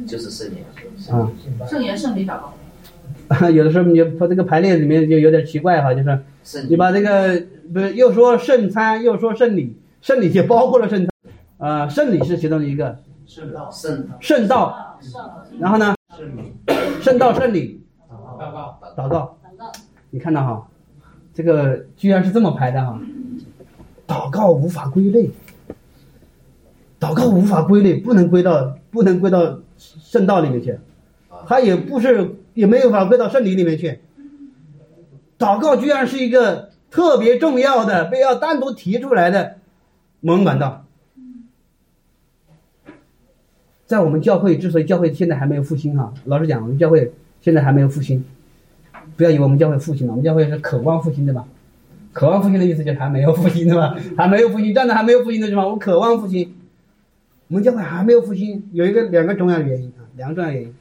[0.07, 0.65] 就是圣言。
[1.11, 1.31] 啊，
[1.69, 2.53] 圣言、圣礼、祷告。
[3.51, 11.09] 有的时候你它这个排列里面就有点奇怪哈，就是你把这个不是又说圣餐，又说圣礼，圣礼就包括了圣餐，
[11.59, 13.71] 啊，圣礼是其中的一个，圣道。
[13.71, 14.99] 圣圣道，
[15.59, 16.53] 然后呢，圣礼
[17.01, 18.81] 圣道、圣礼、祷告。
[18.97, 19.37] 祷告，
[20.11, 20.69] 你看到哈，
[21.33, 23.01] 这个居然是这么排的哈，
[24.07, 25.31] 祷告无法归类，
[27.01, 30.79] 祷告无法归类，不能归到不能归到圣道里面去，
[31.47, 34.01] 它也不是也没有法归到圣礼里面去。
[35.39, 39.57] 祷告居然是一个特别重要的被要单独提出来的
[40.21, 40.85] 蒙恩管道。
[43.87, 47.13] 在我们教会，之所以教会现在还没有复兴哈，老实讲，我们教会
[47.43, 48.25] 现在还没有复兴。
[49.17, 51.45] 不要以为我们教会复兴了，我们教会是渴望复兴对吧？
[52.15, 53.95] 渴望复兴的意思就是还没有复兴对吧？
[54.17, 56.55] 还没有复兴，站在还没有复兴的地方，我渴望复兴。
[57.49, 60.75] 我们教会还没有复兴，有一个两个重要的原因啊，两个重要原因。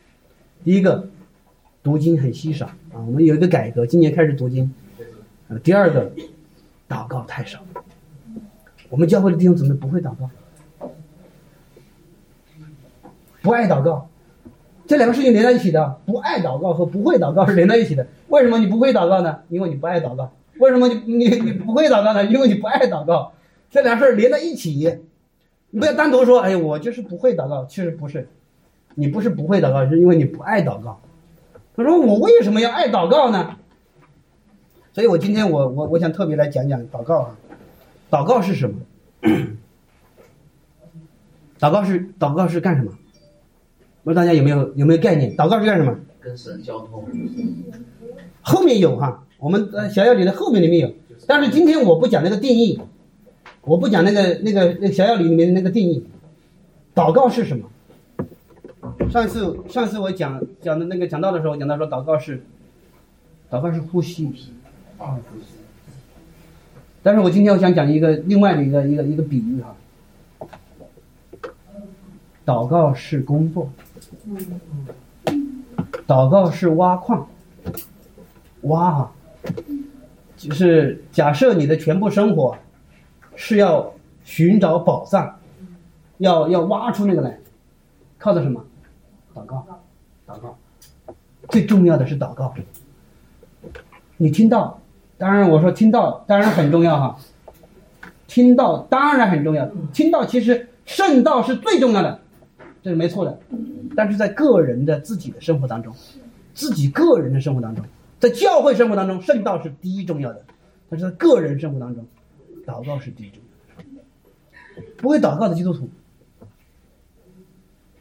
[0.64, 1.10] 第一个，
[1.82, 4.72] 读经很稀少啊，我们有一个改革，今年开始读经。
[5.50, 6.12] 呃，第二个，
[6.88, 7.60] 祷告太少。
[8.90, 10.90] 我们教会的弟兄姊妹不会祷告，
[13.42, 14.08] 不爱祷告，
[14.86, 16.00] 这两个事情连在一起的。
[16.06, 18.06] 不爱祷告和不会祷告是连在一起的。
[18.30, 19.40] 为什么你不会祷告呢？
[19.50, 20.32] 因为你不爱祷告。
[20.60, 22.26] 为什么你你你不会祷告呢？
[22.26, 23.34] 因为你不爱祷告。
[23.70, 25.00] 这俩事儿连在一起，
[25.72, 27.66] 你不要单独说，哎，我就是不会祷告。
[27.66, 28.28] 其实不是，
[28.96, 31.02] 你不是不会祷告，是因为你不爱祷告。
[31.76, 33.58] 他说我为什么要爱祷告呢？
[34.94, 37.36] 所以我今天我我我想特别来讲讲祷告啊，
[38.12, 38.76] 祷告是什么？
[41.60, 42.92] 祷告是祷告是干什么？
[44.04, 45.36] 不知道大家有没有有没有概念？
[45.36, 45.98] 祷告是干什么？
[46.20, 47.06] 跟神交通。
[48.42, 50.94] 后面有哈，我们呃小要理的后面里面有，
[51.28, 52.80] 但是今天我不讲那个定义，
[53.64, 56.06] 我不讲那个那个那个小要理里面的那个定义。
[56.96, 57.68] 祷告是什么？
[59.10, 62.42] 上次上次我讲讲的那个讲到的时候，讲到说祷告是，
[63.52, 64.32] 祷告是呼吸，
[67.02, 69.76] 但是我今天我想讲一个另外的一个一个一个比喻哈，
[72.46, 73.70] 祷告是工作，
[76.08, 77.28] 祷告是挖矿，
[78.62, 79.12] 挖哈、
[80.38, 82.58] 就是假设你的全部生活
[83.36, 85.40] 是要寻找宝藏，
[86.18, 87.38] 要要挖出那个来，
[88.18, 88.64] 靠的什么？
[89.34, 89.66] 祷告，
[90.28, 90.58] 祷告，
[91.50, 92.54] 最重要的是祷告。
[94.18, 94.80] 你听到，
[95.18, 97.18] 当然我说听到当然很重要哈，
[98.28, 102.20] 听到当然很重要，听到其实圣道是最重要的，
[102.82, 103.40] 这是没错的。
[103.96, 105.94] 但是在个人的自己的生活当中，
[106.54, 107.84] 自己个人的生活当中，
[108.24, 110.46] 在教会生活当中，圣道是第一重要的，
[110.90, 112.08] 但是在个人生活当中，
[112.66, 113.42] 祷告是第一重
[113.76, 113.84] 要的。
[114.96, 115.90] 不会祷告的基督徒，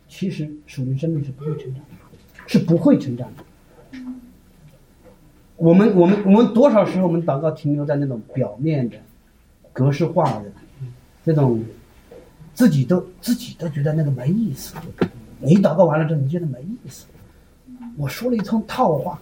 [0.06, 1.96] 其实属灵生命是不会成长的，
[2.46, 3.98] 是不会成长的。
[5.56, 8.96] 我们我们我们多少时候我们祷告停留在那种表面的、
[9.72, 10.52] 格式化的
[11.24, 11.64] 这种，
[12.54, 14.76] 自己都自己都觉得那个没意思。
[15.40, 17.08] 你祷告完了之后，你觉得没意思。
[17.96, 19.20] 我说了一通套话。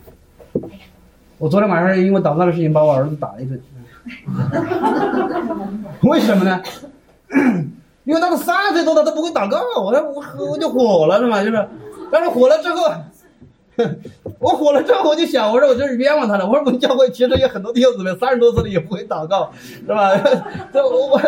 [1.41, 3.59] 我昨天晚上因为祷告的事情把我儿子打了一顿。
[6.05, 6.61] 为什么呢？
[8.05, 11.43] 因为他都三岁多了，他不会祷告，我说我我就火了，是吗？
[11.43, 11.69] 就是，
[12.13, 12.93] 但是火了之后，
[14.39, 16.47] 我火了之后，我就想，我说我这是冤枉他了。
[16.47, 20.11] 我说我们教会其实有很多弟兄姊妹三十多岁了也不会祷告，是吧？
[20.75, 21.19] 这我我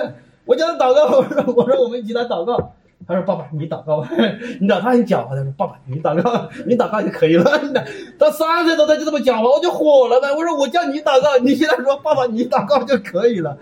[0.45, 2.75] 我叫他祷告，我说我说我们一起来祷告。
[3.07, 4.09] 他说：“爸爸，你祷告吧。
[4.61, 5.31] 你祷告很狡猾。
[5.31, 7.45] 他说：‘爸爸，你祷告，你祷告就可以了。
[8.19, 10.33] ’他三岁多他就这么狡猾，我就火了呗。
[10.33, 13.59] 我说：‘我叫你祷告，你现在说爸爸你祷告就可以了。’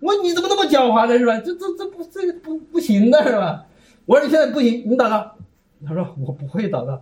[0.00, 1.16] 我说你怎么那么狡猾呢？
[1.18, 1.38] 是吧？
[1.38, 3.64] 这这这不这个不不行的是吧？
[4.04, 5.32] 我说你现在不行，你祷告。
[5.86, 7.00] 他说我不会祷告。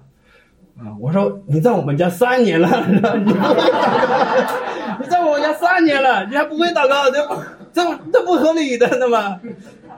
[0.78, 3.14] 啊，我说你在我们家三年了，是吧？
[3.16, 7.26] 你不会祷告，你在我们家三年了，你还不会祷告，这
[7.72, 9.40] 这这不合理的，对吧？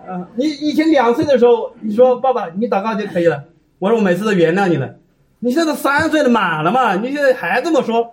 [0.06, 3.44] 啊，你以前两岁的时候，你说爸爸，你祷告就可以了。
[3.78, 4.96] 我说我每次都原谅你了。
[5.40, 6.94] 你现在三岁了，满了嘛？
[6.96, 8.12] 你现在还这么说？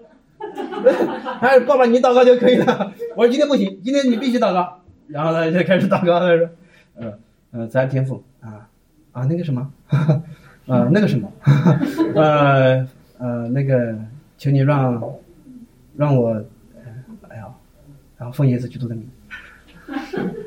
[1.40, 2.94] 还是，爸爸，你祷告就可以了。
[3.16, 4.80] 我说今天不行，今天你必须祷告。
[5.08, 6.50] 然后呢，就开始祷告，他说，
[6.98, 7.14] 嗯
[7.52, 8.68] 嗯，咱天父啊
[9.12, 9.72] 啊，那个什么，
[10.68, 11.32] 呃，那个什么，
[12.16, 13.96] 呃呃，那个，
[14.38, 15.02] 求你让
[15.98, 16.34] 让我，
[17.30, 17.46] 哎呀，
[18.18, 19.08] 然后奉耶稣基督的名。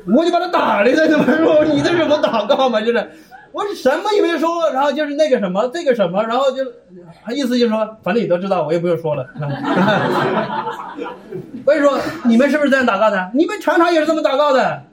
[0.07, 1.63] 我就把他打了一顿，怎么说？
[1.65, 2.81] 你这是不祷告嘛？
[2.81, 3.11] 就是，
[3.51, 6.63] 我什么也没说，然后就是那个什么，这个什么，然后就
[7.23, 9.25] 他，意思就是说，反正你都知道，我也不用说了。
[11.63, 13.31] 所以说，你们是不是这样祷告的？
[13.33, 14.83] 你们常常也是这么祷告的。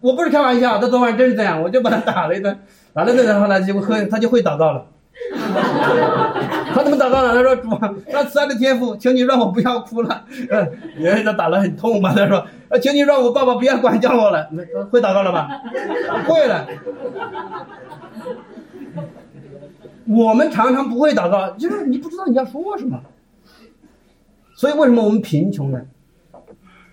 [0.00, 2.58] 我不是开玩笑，他昨晚真是这样，我就把他打了一顿，
[2.92, 4.84] 打了一顿，然后呢，就会他就会祷告了。
[6.74, 7.34] 他怎么祷告呢？
[7.34, 7.68] 他说：“主，
[8.10, 12.12] 让慈爱的天父，请你让我不要哭了。”嗯，因为他打得很痛嘛。
[12.14, 12.38] 他说
[12.70, 14.48] ：“啊，请你让我爸爸不要管教我了。”
[14.90, 15.48] 会祷告了吧？
[16.26, 16.66] 会了。
[20.08, 23.00] 我们常常不会祷告，就是你不知道你要说什么。
[24.54, 25.80] 所以为什么我们贫穷呢？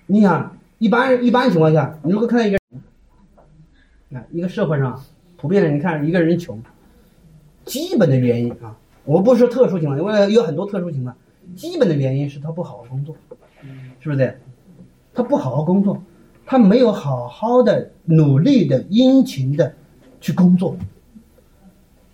[0.08, 2.58] 你想，一般一般情况下，你如果看到一个，
[4.14, 5.00] 啊，一个社会上
[5.38, 6.62] 普遍的，你看一个人穷。
[7.70, 11.16] 基本的原因啊，我不是说特殊情况，因为有很多特殊情况。
[11.56, 13.16] 基本的原因是他不好好工作，
[14.00, 14.40] 是不是？
[15.14, 16.02] 他不好好工作，
[16.46, 19.74] 他没有好好的努力的殷勤的
[20.20, 20.76] 去工作。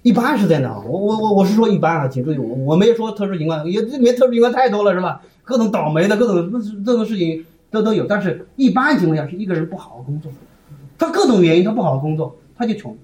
[0.02, 5.22] 一般是这样的啊，我我我我是说一般啊，请注意，我我没说特殊情况，也这里面特殊情况太多了，是吧？
[5.44, 10.32] 各种倒霉的各种这种事情都都有，但是一般情况下是一个人不好好工作，
[10.98, 12.98] 他各种原因他不好好工作，他就穷。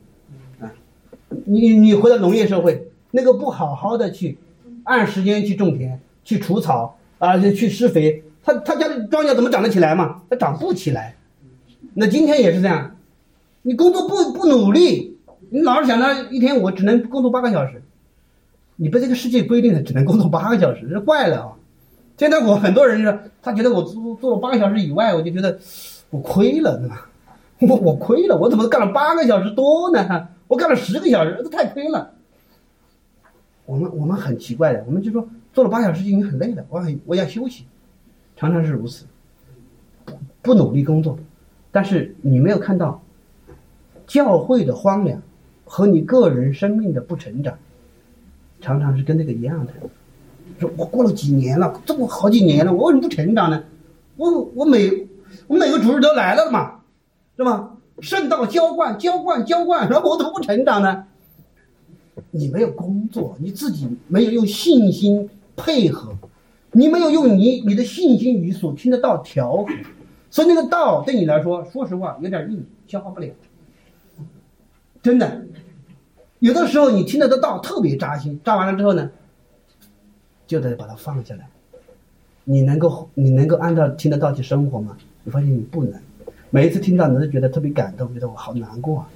[1.46, 4.38] 你你回到农业社会，那个不好好的去
[4.84, 10.22] 按时间去种田、去除草啊、去施肥，他他家的庄稼怎么长得起来嘛？
[10.30, 11.16] 他长不起来。
[11.94, 12.96] 那今天也是这样，
[13.64, 15.18] 你工作不不努力，
[15.50, 17.82] 你老是想着一天我只能工作八个小时，
[18.78, 21.52] 你被这个世界规定的只能工作八个小时，这怪了啊！
[22.18, 25.58] 现在我很多人说，他觉得我做做了八个小时以外，我就觉得
[26.12, 27.10] 我亏了，对吧？
[27.62, 30.28] 我我亏了，我怎么干了八个小时多呢？
[30.52, 32.12] 我干了十个小时，这太亏了。
[33.66, 37.64] 我们我们很奇怪的，我们就说做了八小时已经很累了，我很我要休息，
[38.36, 39.06] 常常是如此，
[40.42, 41.18] 不努力工作。
[41.72, 43.02] 但是你没有看到
[44.06, 45.22] 教会的荒凉
[45.64, 47.58] 和你个人生命的不成长，
[48.60, 49.72] 常常是跟那个一样的。
[50.60, 53.64] 说我过了几年了，这么好几年了，我为什么不成长呢？
[54.18, 55.08] 我我每
[55.48, 56.82] 我每个主日都来了嘛，
[57.38, 57.71] 是吧？
[58.02, 61.06] 圣道浇灌，浇灌，浇灌，然后我怎么不成长呢？
[62.32, 66.14] 你没有工作，你自己没有用信心配合，
[66.72, 69.68] 你没有用你你的信心与所听的道调和，
[70.30, 73.30] 所以那个道对你来说，说实话有点硬，消化不了。
[75.02, 75.42] 真的，
[76.40, 79.10] 有的时候你听的的道特别扎心，扎完了之后呢，
[80.48, 81.48] 就得把它放下来。
[82.44, 84.98] 你能够你能够按照听的道去生活吗？
[85.24, 86.00] 你发现你不能。
[86.54, 89.10] 每一次听到，你都觉得特别感动，觉得我好难过啊！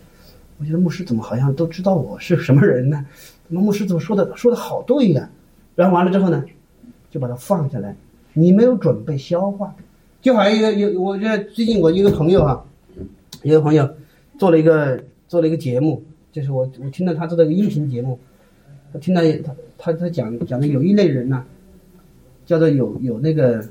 [0.57, 3.05] 我觉得牧师怎么好像都知道我是什么人呢？
[3.45, 5.29] 怎么牧师怎么说的说的好对呀？
[5.75, 6.41] 然后完了之后呢，
[7.11, 7.93] 就把它放下来。
[8.31, 9.75] 你没有准备消化，
[10.21, 12.65] 就好像一个有，我觉得最近我一个朋友哈，
[13.43, 13.89] 一个朋友
[14.38, 18.17] 做了一个做了一个节目，就是我我听到他做的一个音频节目，
[18.93, 21.43] 他听到他他他讲讲的有一类人呢，
[22.45, 23.61] 叫做有有那个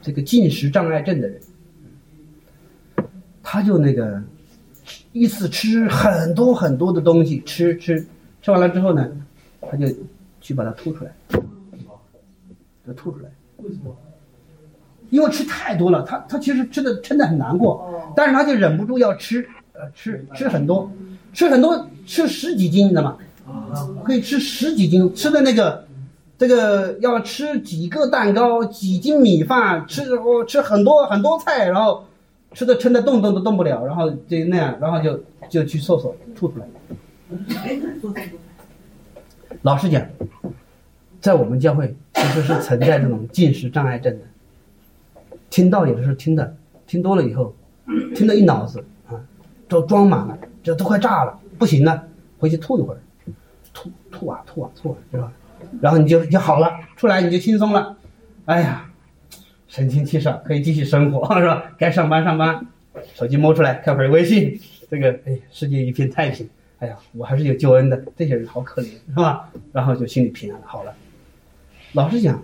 [0.00, 1.40] 这个进食障碍症的人。
[3.52, 4.18] 他就那个，
[5.12, 8.02] 一次吃很多很多的东西，吃吃
[8.40, 9.06] 吃完了之后呢，
[9.60, 9.86] 他就
[10.40, 11.12] 去把它吐出来，
[12.86, 13.28] 就吐出来。
[13.58, 13.94] 为什么？
[15.10, 17.86] 因为吃太多了，他他其实吃的撑的很难过，
[18.16, 20.90] 但是他就忍不住要吃，呃，吃吃很多，
[21.34, 23.18] 吃很多，吃十几斤，你知道吗？
[24.02, 25.86] 可以吃十几斤，吃的那个，
[26.38, 32.02] 这个要吃几个蛋糕，几斤米饭，吃我吃很多很多菜，然后
[32.54, 36.66] 吃的撑的动动都动不了，然后就那样，然后就就去厕所吐出来。
[39.62, 40.04] 老实讲，
[41.20, 44.20] 在我们教会其实是存在这种进食障碍症的。
[45.50, 47.54] 听到有的时候听的，听多了以后，
[48.14, 49.20] 听得一脑子啊，
[49.68, 52.02] 都装满了，这都快炸了，不行了，
[52.38, 53.00] 回去吐一会儿，
[53.72, 55.32] 吐吐啊吐啊吐啊，是吧？
[55.80, 57.96] 然后你就就好了，出来你就轻松了，
[58.46, 58.90] 哎呀，
[59.72, 61.72] 神清气爽，可以继续生活， 是吧？
[61.78, 62.66] 该上班上班，
[63.14, 64.60] 手机摸出来看会儿微信，
[64.90, 66.46] 这个哎，世界一片太平，
[66.78, 69.50] 哎呀，我还是有救恩的，这些人好可怜，是吧？
[69.72, 70.94] 然后就心里平安，好了。
[71.94, 72.42] 老实讲，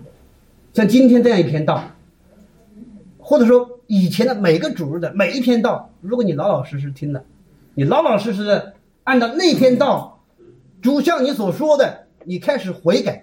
[0.72, 1.84] 像今天这样一篇道。
[3.18, 7.26] 或者说以前的每个主日的每一篇道，如果你老老实实听的，
[7.74, 8.72] 你老老实实的
[9.04, 10.24] 按照那篇道，
[10.80, 13.20] 主像你所说的，你开始悔改，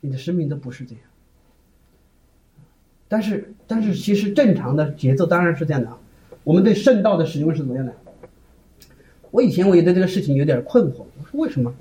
[0.00, 1.02] 你的生命都不是这样。
[3.08, 5.98] 但是，但是其实正常的节奏当然是这样的啊。
[6.44, 7.92] 我们对圣道的使用是怎么样的？
[9.30, 11.74] 我以前我也对这个事情有点困惑，我说为什么？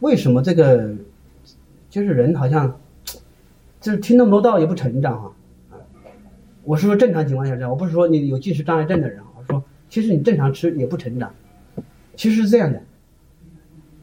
[0.00, 0.92] 为什么这个
[1.88, 2.76] 就是人好像
[3.80, 5.30] 就是听那么多道也不成长啊？
[6.64, 11.32] 我是说正常情况下这样，我不是说你有进食障碍症的人我说，其实你正常吃也不成长。
[12.16, 12.82] 其实是这样的，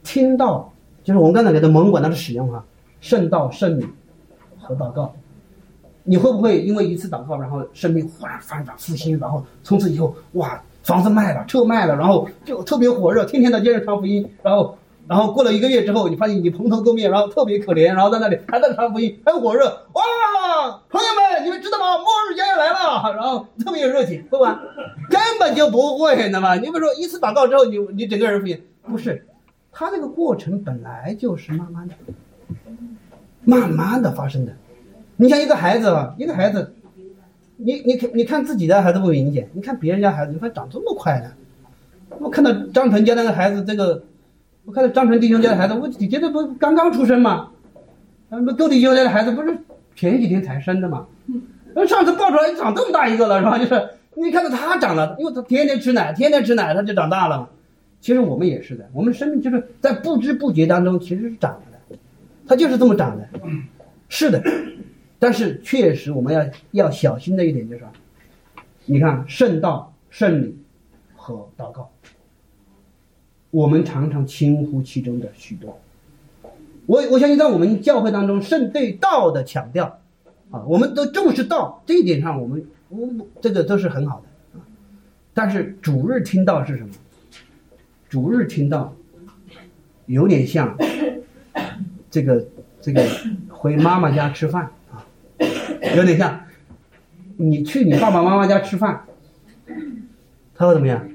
[0.03, 2.65] 听到就是我们刚才给的蒙管他的使用哈，
[3.01, 3.85] 圣道、圣礼
[4.57, 5.13] 和祷告，
[6.09, 14.75] 你会不会因为一次祷告，然后生命忽然翻转复兴，然后从此以后哇，房子卖了，车卖了，然后就特别火热，天天在街上传福音，然后。
[15.07, 19.65] 然后过了一个月之后，你发现你蓬头垢面，然后特别可怜，然后在那里还在传福音，很火热。
[19.93, 20.03] 哇，
[20.87, 21.97] 朋友们，你们知道吗？
[21.97, 24.61] 末日将要来了，然后特别有热情，会吧？
[25.09, 26.55] 根本就不会，那么？
[26.57, 29.25] 你比如说一次祷告之后，你你整个人不行，不是，
[29.71, 31.95] 他这个过程本来就是慢慢的、
[33.45, 34.53] 慢慢的发生的。
[35.21, 36.73] 你像一个孩子啊，一个孩子，
[37.57, 41.31] 你你看你看自己的孩子不明显，你看别人家孩子，你看长这么快呢。
[42.19, 44.01] 我看到张腾家那个孩子，这个。
[44.65, 47.49] 我看到张晨弟兄家的孩子，我你觉得不刚刚出生吗？
[48.29, 49.57] 那么窦弟兄家的孩子不是
[49.95, 51.07] 前几天才生的吗？
[51.73, 53.57] 那上次抱出来长这么大一个了，是吧？
[53.57, 57.49] 就是你看到他长了，因为他天天吃奶，天天吃奶，他就长大了嘛。
[57.99, 61.97] 其实我们也是的，我们生命就是在不知不觉当中其实是长的，
[62.47, 63.27] 他就是这么长的。
[64.07, 64.39] 是的，
[65.19, 67.83] 但是确实我们要要小心的一点就是，
[68.85, 70.57] 你看圣道、圣礼
[71.15, 71.91] 和祷告。
[73.51, 75.79] 我们常常轻忽其中的许多，
[76.85, 79.99] 我我相信在我们教会当中，圣对道的强调，
[80.51, 83.09] 啊，我们都重视道这一点上，我们我
[83.41, 84.59] 这个都是很好的，
[85.33, 86.93] 但是主日听到是什么？
[88.07, 88.93] 主日听到，
[90.05, 90.77] 有点像
[92.11, 92.45] 这个
[92.79, 93.03] 这个
[93.49, 94.71] 回妈妈家吃饭，
[95.95, 96.41] 有点像
[97.37, 99.01] 你去你爸爸妈妈家吃饭，
[100.55, 101.07] 他会怎么样？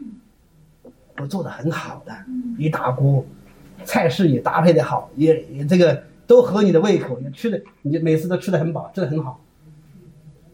[1.17, 2.13] 都做的很好的，
[2.59, 3.25] 一大锅，
[3.85, 9.41] 菜式也搭配的好，也也这个都合你的胃口，也吃的你每次都吃的很饱，吃的很好。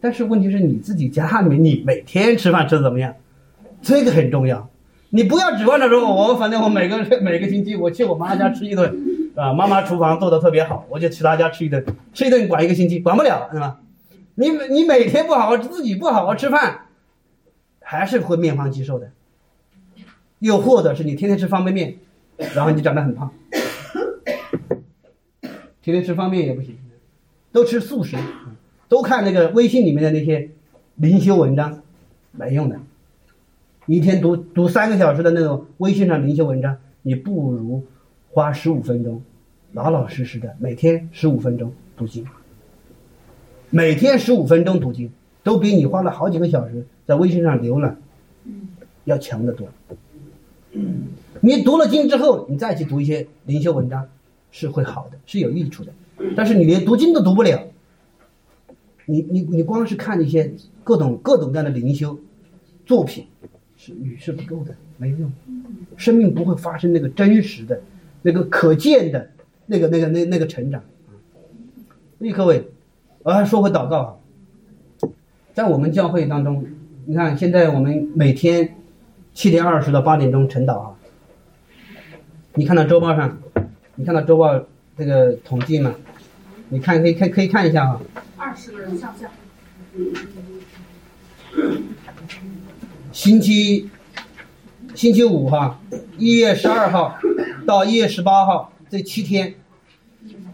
[0.02, 3.14] 但是问题是你自己家里面，你每天吃饭吃的怎么样？
[3.80, 4.68] 这个很重要。
[5.08, 8.94] 你不要指望着说，我反正我每个 每个星期我去我妈家吃一顿，
[9.34, 13.80] 啊，妈妈厨房做的特别好，我就去她家吃一顿，吃一顿管一个星期，管不了，是吧？
[14.40, 16.86] 你你每天不好好自己不好好吃饭，
[17.82, 19.10] 还是会面黄肌瘦的。
[20.38, 21.98] 又或者是你天天吃方便面，
[22.54, 23.30] 然后你长得很胖，
[25.82, 26.78] 天天吃方便面也不行，
[27.52, 28.16] 都吃素食，
[28.88, 30.48] 都看那个微信里面的那些
[30.94, 31.82] 灵修文章，
[32.32, 32.80] 没用的。
[33.84, 37.84] 一天读读三个小时的那种微信上灵修文章，你不如
[38.30, 39.22] 花十五分钟，
[39.72, 42.24] 老老实实的每天十五分钟读经，
[43.70, 45.10] 每天十五分钟读经，
[45.44, 47.96] 都比你花了好几个小时在微信上浏览
[49.04, 49.68] 要强得多。
[51.40, 54.08] 你读了经之后，你再去读一些灵修文章，
[54.50, 55.92] 是会好的，是有益处的。
[56.36, 57.62] 但是你连读经都读不了，
[59.06, 60.52] 你你你光是看那些
[60.82, 62.18] 各种各种各样的灵修
[62.84, 63.26] 作品，
[63.76, 65.30] 是你是不够的，没用。
[65.96, 67.80] 生命不会发生那个真实的、
[68.22, 69.30] 那个可见的、
[69.66, 70.82] 那个那个那那个成长。
[72.18, 72.68] 所以各位，
[73.22, 74.16] 我还说回祷告啊，
[75.54, 76.64] 在我们教会当中，
[77.06, 78.76] 你看现在我们每天。
[79.32, 80.90] 七点二十到八点钟晨祷啊。
[82.54, 83.38] 你看到周报上，
[83.94, 84.60] 你看到周报
[84.98, 85.94] 这个统计吗？
[86.68, 88.00] 你看可以看可以看一下啊。
[88.36, 89.30] 二十个人上下。
[93.12, 93.88] 星期
[94.96, 95.78] 星期五哈，
[96.18, 97.16] 一月十二号
[97.64, 99.54] 到一月十八号这七天，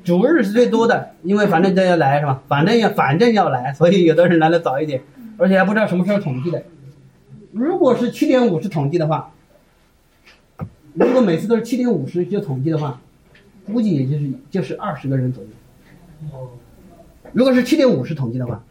[0.07, 2.40] 主日是最多的，因为反正都要来是吧？
[2.46, 5.02] 反正要反正要来，所以有的人来的早一点，
[5.36, 6.62] 而且还不知道什么时候统计的。
[7.50, 9.32] 如果是七点五十统计的话，
[10.94, 13.00] 如果每次都是七点五十就统计的话，
[13.66, 15.50] 估计也就是就是二十个人左右。
[17.32, 18.62] 如果是七点五十统计的话，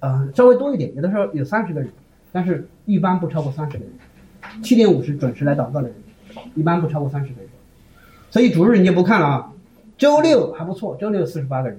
[0.00, 1.88] 呃，稍微多一点，有的时候有三十个人，
[2.32, 4.62] 但是一般不超过三十个人。
[4.64, 5.96] 七点五十准时来祷告的人，
[6.56, 7.48] 一般不超过三十个人。
[8.30, 9.52] 所以主日你就不看了啊，
[9.98, 11.78] 周六还不错，周六四十八个人，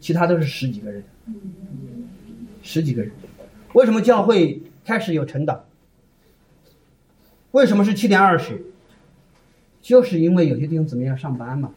[0.00, 1.04] 其他都是十几个人，
[2.62, 3.10] 十几个人。
[3.72, 5.60] 为什么教会开始有晨祷？
[7.52, 8.64] 为什么是七点二十？
[9.80, 11.70] 就是因为有些弟兄姊妹要上班嘛。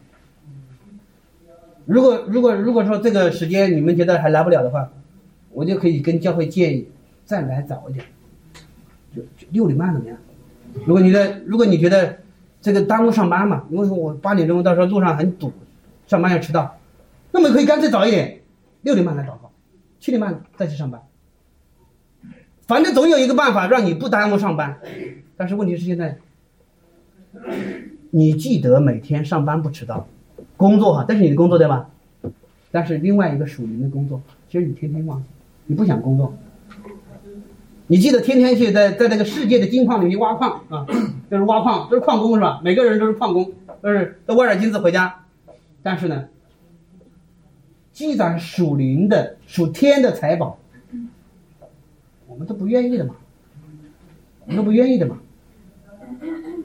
[1.84, 4.90] 如果如果如果说这个时间你们觉得还来不了的话，
[5.52, 6.88] 我就可以跟教会建议
[7.24, 8.04] 再来早一点，
[9.14, 10.18] 就就六点半怎么样？
[10.84, 12.18] 如果你的如果你觉得
[12.60, 15.52] 这个耽误上班嘛，因为我八点钟到时候路上很堵，
[16.06, 16.78] 上班要迟到，
[17.32, 18.40] 那么可以干脆早一点，
[18.82, 19.50] 六点半来祷告，
[19.98, 21.02] 七点半再去上班。
[22.66, 24.78] 反正总有一个办法让你不耽误上班，
[25.36, 26.18] 但是问题是现在，
[28.10, 30.08] 你记得每天上班不迟到，
[30.56, 31.90] 工作哈，这是你的工作对吧？
[32.72, 35.28] 但是另外一个属灵的工作，其实你天天忘记，
[35.66, 36.34] 你不想工作，
[37.86, 40.86] 你记得天天去在在那个世界的金矿里面挖矿啊，
[41.30, 42.60] 就是挖矿，就是矿工是吧？
[42.64, 45.25] 每个人都是矿工，都是都挖点金子回家，
[45.86, 46.28] 但是呢，
[47.92, 50.58] 积攒属灵的属天的财宝。
[52.26, 53.14] 我们都不愿意的嘛，
[54.40, 55.20] 我们都不愿意的嘛，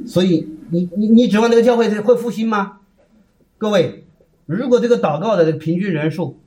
[0.07, 2.79] 所以你你你指望这个教会会复兴吗？
[3.59, 4.05] 各位，
[4.47, 6.39] 如果这个祷告的平均人数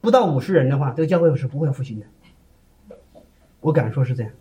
[0.00, 2.06] 不到五十人的话，这个教会是不会复兴的。
[3.60, 4.32] 我敢说是这样。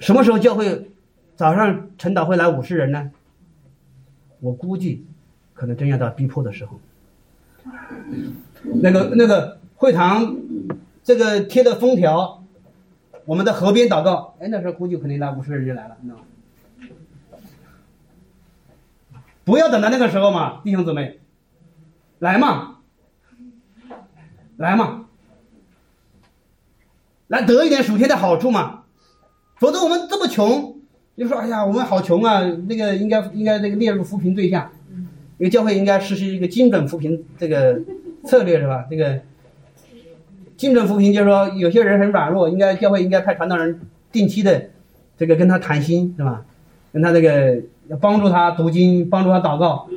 [0.00, 0.90] 什么时候教会
[1.36, 3.12] 早上晨祷会来五十人呢？
[4.40, 5.06] 我估计
[5.54, 6.80] 可能真要到逼迫的时候。
[8.62, 10.36] 那个那个会堂。
[11.04, 12.44] 这个贴的封条，
[13.24, 16.20] 我们在河边祷告，哎，那时候估计肯定来五十人就来了，你知道
[19.12, 19.20] 吗？
[19.42, 21.18] 不要等到那个时候嘛，弟兄姊妹，
[22.20, 22.76] 来嘛，
[24.56, 25.06] 来嘛，
[27.26, 28.84] 来得一点属天的好处嘛，
[29.56, 30.76] 否则我们这么穷，
[31.16, 34.70] 就说哎呀，我们好穷啊，那个应该应该那个列入扶贫对象，
[35.42, 37.80] 因为教会应该实施一个精准扶贫这个
[38.24, 38.86] 策略是吧？
[38.88, 39.18] 这个。
[40.56, 43.80] 精准扶贫就是说，有些人很软弱，应该教会应该派传道人
[44.12, 44.70] 定期的，
[45.18, 46.44] 这个跟他谈心是吧？
[46.92, 47.60] 跟他这个
[48.00, 49.88] 帮助他读经，帮助他祷告，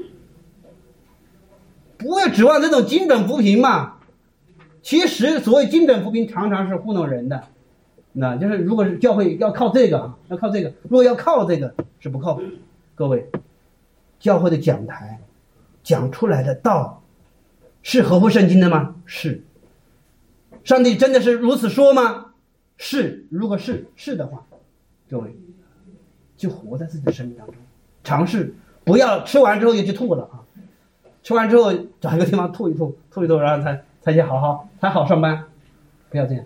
[1.97, 3.97] 不要指望这种精准扶贫嘛。
[4.81, 7.43] 其实所谓精准扶贫，常常是糊弄人的，
[8.13, 12.41] 那就是如果是教会要靠这个啊，要靠这个，如果要靠这个是不靠谱。
[12.95, 13.29] 各位，
[14.19, 15.19] 教会的讲台
[15.85, 17.03] 讲出来的道
[17.83, 18.95] 是合乎圣经的吗？
[19.05, 19.43] 是。
[20.63, 22.31] 上帝真的是如此说吗？
[22.75, 24.43] 是，如果是是的话，
[25.07, 25.37] 各位
[26.35, 27.55] 就活在自己的生命当中，
[28.03, 30.41] 尝试不要吃完之后就去吐了啊！
[31.21, 31.71] 吃完之后
[32.01, 35.45] 找一个地方吐一吐，吐一吐，然后才才去好好才好上班，
[36.09, 36.43] 不要这样。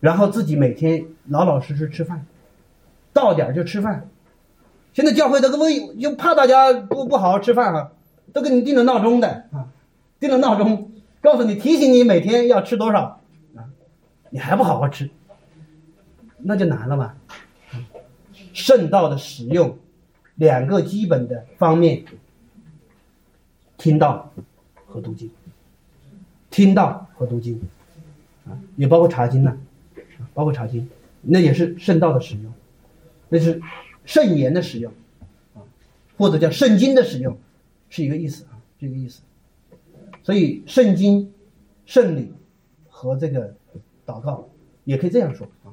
[0.00, 2.26] 然后自己每天老老实实吃饭，
[3.12, 4.08] 到点就吃饭。
[4.94, 7.92] 现在教会这个为又怕大家不不好好吃饭哈，
[8.32, 9.68] 都给你定了闹钟的啊，
[10.18, 10.90] 定了闹钟。
[11.20, 13.20] 告诉你，提醒你每天要吃多少，
[13.54, 13.70] 啊，
[14.30, 15.08] 你还不好好吃，
[16.38, 17.14] 那就难了嘛。
[18.52, 19.78] 圣道的使用，
[20.34, 22.04] 两个基本的方面，
[23.78, 24.32] 听到
[24.86, 25.30] 和读经，
[26.50, 27.60] 听到和读经，
[28.44, 29.56] 啊，也包括查经呢，
[30.34, 32.52] 包括查经，那也是圣道的使用，
[33.28, 33.62] 那是
[34.04, 34.92] 圣言的使用，
[35.54, 35.62] 啊，
[36.18, 37.38] 或者叫圣经的使用，
[37.92, 39.20] 是一个意思啊，这个意思。
[40.22, 41.30] 所以，圣经、
[41.84, 42.32] 圣礼
[42.88, 43.54] 和这个
[44.06, 44.48] 祷告，
[44.84, 45.68] 也可以这样说啊，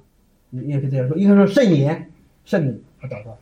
[0.50, 1.16] 你也可以这样说。
[1.18, 2.12] 应该说圣言、
[2.44, 3.38] 圣礼和祷告。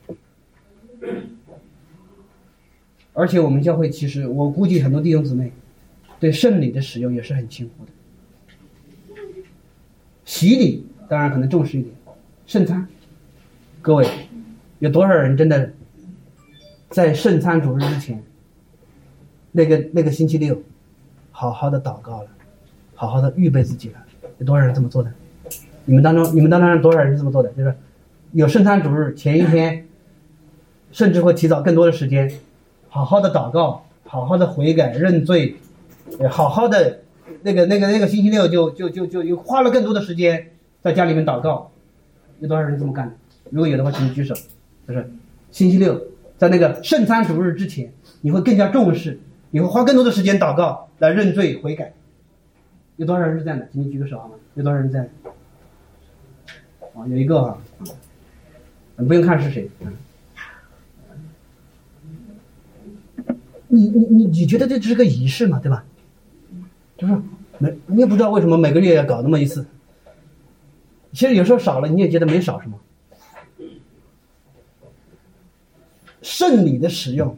[3.13, 5.51] 而且我们教会其实，我估计很多弟兄姊妹
[6.19, 7.91] 对圣礼的使用也是很轻忽的。
[10.23, 11.95] 洗礼当然可能重视一点，
[12.45, 12.88] 圣餐，
[13.82, 14.07] 各位
[14.78, 15.73] 有多少人真的
[16.89, 18.23] 在圣餐主日之前，
[19.58, 20.62] 那个那个星期六？
[21.32, 22.28] 好好的祷告了，
[22.93, 23.95] 好好的预备自己了，
[24.38, 25.12] 有多少人这么做的？
[25.86, 27.49] 你们当中，你们当中有多少人是这么做的？
[27.53, 27.76] 就是
[28.34, 29.88] 有圣餐主日前一天，
[30.91, 32.32] 甚至会提早更多的时间，
[32.89, 35.55] 好好的祷告，好好的悔改认罪，
[36.30, 36.99] 好好的
[37.41, 40.51] 那个那个那个星期六就就就就又花了更多的时间
[40.84, 41.72] 在家里面祷告，
[42.39, 43.16] 有多少人这么干的？
[43.49, 44.36] 如果有的话，请举手。
[44.88, 45.12] 就是
[45.51, 46.01] 星期六
[46.38, 47.91] 在那个圣餐主日之前，
[48.22, 49.20] 你会更加重视，
[49.52, 51.93] 你会花更多的时间祷告来认罪悔改。
[52.98, 53.68] 有多少人是这样的？
[53.72, 54.36] 请你举个手好吗？
[54.56, 55.30] 有多少人这样的？
[57.00, 57.58] 啊，有一个啊，
[58.98, 59.70] 不用看是谁。
[63.68, 65.86] 你你你你觉得这只是个仪式嘛，对吧？
[66.98, 67.14] 就是
[67.60, 69.68] 每你也不知道为什么每个月要搞那么一次。
[71.14, 72.80] 其实有时候少了，你也觉得没少什么。
[76.22, 77.38] 圣礼的使用，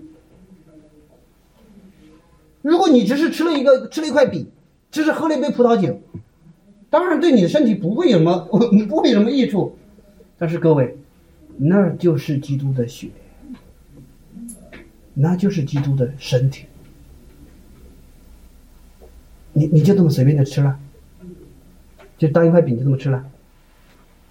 [2.70, 4.46] 如果你只是吃了一个吃了一块饼，
[4.92, 6.00] 只是喝了一杯葡萄酒，
[6.92, 8.38] 当然对你的身体不会有什么
[8.88, 9.76] 不会有什么益处。
[10.38, 10.96] 但是各位，
[11.58, 13.10] 那就是基督的血，
[15.16, 16.68] 那就是基督的身体。
[19.54, 20.80] 你你就这么随便的吃了，
[22.20, 23.26] 就当一块饼就这么吃了，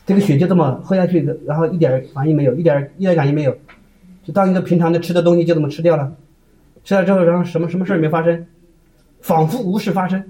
[0.07, 3.59] 这个血就这么喝下去，然后一点反应没有，一点一点感应没有。
[4.23, 6.17] 就当一个平常的吃的东西就这么吃掉了，
[6.89, 8.47] 吃了之后，然后什么什么事也没发生，
[9.21, 10.25] 仿佛无事发生。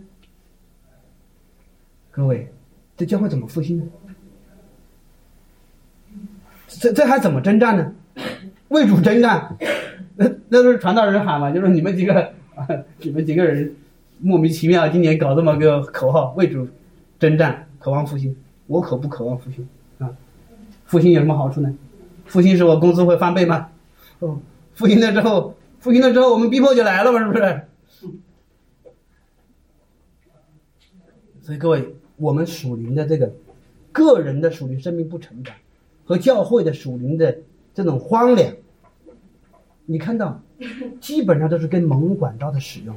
[2.11, 2.53] 各位，
[2.97, 3.85] 这将会怎么复兴呢？
[6.67, 7.93] 这这还怎么征战呢？
[8.71, 9.57] 为主征战，
[10.17, 12.33] 那那都是传道人喊嘛，就是你们几个，
[13.03, 13.73] 你们几个人
[14.19, 16.67] 莫名其妙今年搞这么个口号，为主
[17.21, 18.35] 征战，渴望复兴。
[18.67, 20.11] 我可不渴望复兴啊！
[20.87, 21.73] 复兴有什么好处呢？
[22.27, 23.69] 复兴使我工资会翻倍吗？
[24.19, 24.41] 哦，
[24.75, 27.63] 复兴了之后，复兴了之后，我们逼迫就来了嘛，是不是？
[31.43, 33.33] 所以各位，我们属灵的这个
[33.91, 35.57] 个人的属灵生命不成长，
[36.05, 37.39] 和教会的属灵的
[37.73, 38.53] 这种荒凉，
[39.87, 40.43] 你看到，
[41.01, 42.95] 基本上都是跟蒙管道的使用，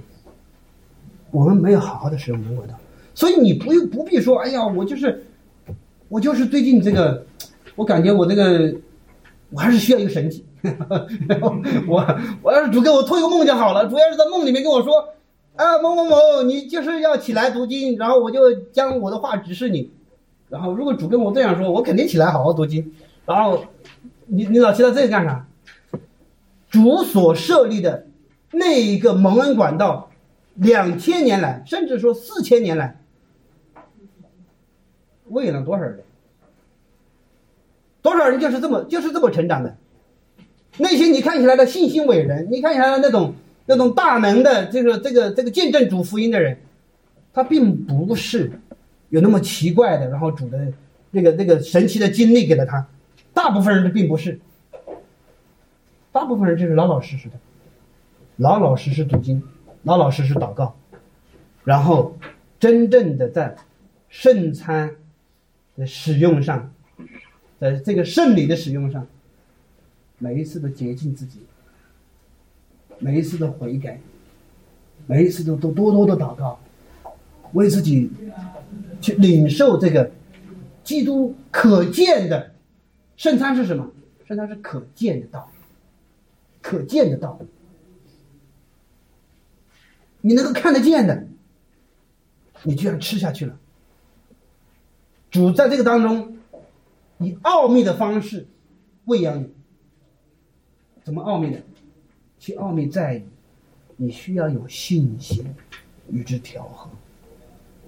[1.31, 2.75] 我们没有好好的使用蒙管道，
[3.15, 5.23] 所以你不用不必说，哎呀，我就是，
[6.09, 7.25] 我就是最近这个，
[7.77, 8.75] 我感觉我这个，
[9.51, 10.45] 我还是需要一个神迹。
[11.87, 12.05] 我
[12.41, 15.09] 我要是主给我托一个梦就好了，主要是在梦里面跟我说，
[15.55, 19.91] 啊某某某，你就是要起来读经，然后我就将我的话指示你，
[20.49, 22.93] 然后如果主跟我这样说，我肯定起来好好读经，
[23.25, 23.65] 然后
[24.27, 25.47] 你你老提到这个干啥？
[26.69, 28.05] 主所设立的
[28.51, 30.09] 那一个蒙恩管道，
[30.55, 33.01] 两千年来，甚至说四千年来，
[35.25, 36.01] 喂了多少人？
[38.01, 39.77] 多少人就是这么就是这么成长的？
[40.77, 43.35] 那些你看起来的信心伟人，你看起来那种
[43.65, 46.57] 那种大能的这个这个这个见证主福音的人，
[47.33, 48.51] 他并不是
[49.09, 50.71] 有那么奇怪的，然后主的
[51.11, 52.87] 那个那个神奇的经历给了他，
[53.33, 54.39] 大部分人并不是，
[56.11, 57.35] 大部分人就是老老实实的，
[58.37, 59.43] 老老实实读经，
[59.83, 60.77] 老老实实祷告，
[61.65, 62.17] 然后
[62.59, 63.57] 真正的在
[64.07, 64.91] 圣餐
[65.77, 66.71] 的使用上，
[67.61, 69.07] 在这个圣礼的使用上。
[70.23, 71.39] 每一次都洁净自己，
[72.99, 73.99] 每一次都悔改，
[75.07, 76.59] 每一次都都多多的祷告，
[77.53, 78.11] 为自己
[79.01, 80.11] 去领受这个
[80.83, 82.53] 基督可见的
[83.17, 83.91] 圣餐是什么？
[84.27, 85.51] 圣餐是可见的道，
[86.61, 87.39] 可见的道，
[90.21, 91.25] 你能够看得见的，
[92.61, 93.57] 你居然吃下去了。
[95.31, 96.37] 主在这个当中
[97.21, 98.47] 以奥秘的方式
[99.05, 99.49] 喂养你。
[101.03, 101.59] 怎么奥秘的？
[102.37, 103.23] 其奥秘在于，
[103.97, 105.45] 你需要有信心
[106.09, 106.89] 与之调和。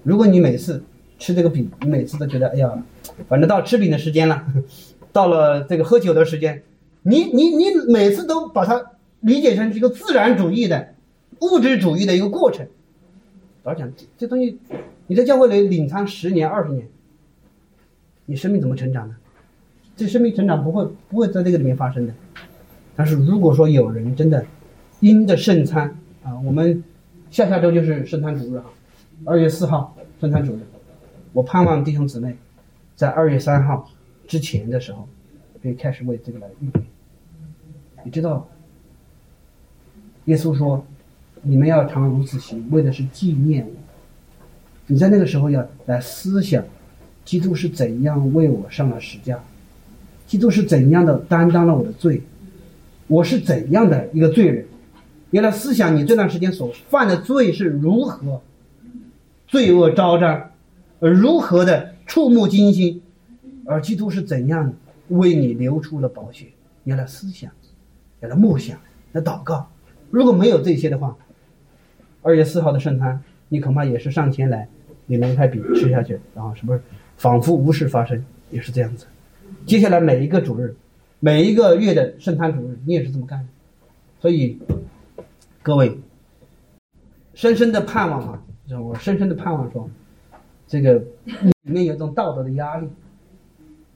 [0.04, 0.84] 如果你每次
[1.18, 2.84] 吃这个饼，你每次都觉得哎呀，
[3.28, 4.46] 反正到吃饼的时间了，
[5.12, 6.64] 到了这个喝酒的时间，
[7.04, 10.96] 你你你每次都把它理解成一个自然主义的、
[11.42, 12.68] 物质主义的一个过程。
[13.64, 14.60] 老实讲，这这东西，
[15.08, 16.88] 你在教会里领餐十年、二十年，
[18.26, 19.16] 你生命怎么成长呢？
[19.96, 22.14] 这生命成长不会不会在这个里面发生的。
[22.96, 24.46] 但是如果说有人真的
[25.00, 26.84] 因着圣餐啊，我们
[27.32, 28.66] 下下周就是圣餐主日啊，
[29.26, 30.60] 二月四号圣餐主日，
[31.32, 32.36] 我盼望弟兄姊妹
[32.96, 33.90] 在二月三号
[34.28, 35.08] 之前的时候，
[35.62, 36.82] 可以开始为这个来预备。
[38.04, 38.48] 你知道，
[40.26, 40.86] 耶稣说
[41.42, 43.72] ：“你们要常如此行，为的是纪念我。”
[44.86, 46.64] 你在那个时候要来思想，
[47.26, 49.42] 基督是怎样为我上了十架，
[50.26, 52.22] 基督是怎样的担当了我的罪。
[53.08, 54.66] 我是怎样的一个罪人？
[55.32, 58.42] 原来思想你这段时间所犯的罪是如何
[59.48, 60.52] 罪恶昭彰，
[61.00, 63.02] 而如何的触目惊心，
[63.66, 64.74] 而基督是怎样
[65.10, 66.48] 为你流出了宝血，
[66.84, 67.52] 原来思想，
[68.22, 68.78] 原来默想，
[69.12, 69.70] 来祷告。
[70.12, 71.18] 如果没有这些的话，
[72.22, 74.68] 二月四号的圣餐，你恐怕也是上前来，
[75.08, 76.82] 你拿一块笔吃下去，然后是不是
[77.18, 79.06] 仿佛无事发生，也是这样子。
[79.66, 80.76] 接下来每一个主日，
[81.20, 83.46] 每一个月的圣餐主日，你也是这么干的。
[84.20, 84.60] 所以，
[85.62, 85.98] 各位，
[87.34, 88.42] 深深的盼望啊，
[88.82, 89.90] 我深深的盼望说，
[90.68, 90.96] 这个
[91.26, 92.88] 里面有一种道德的压力，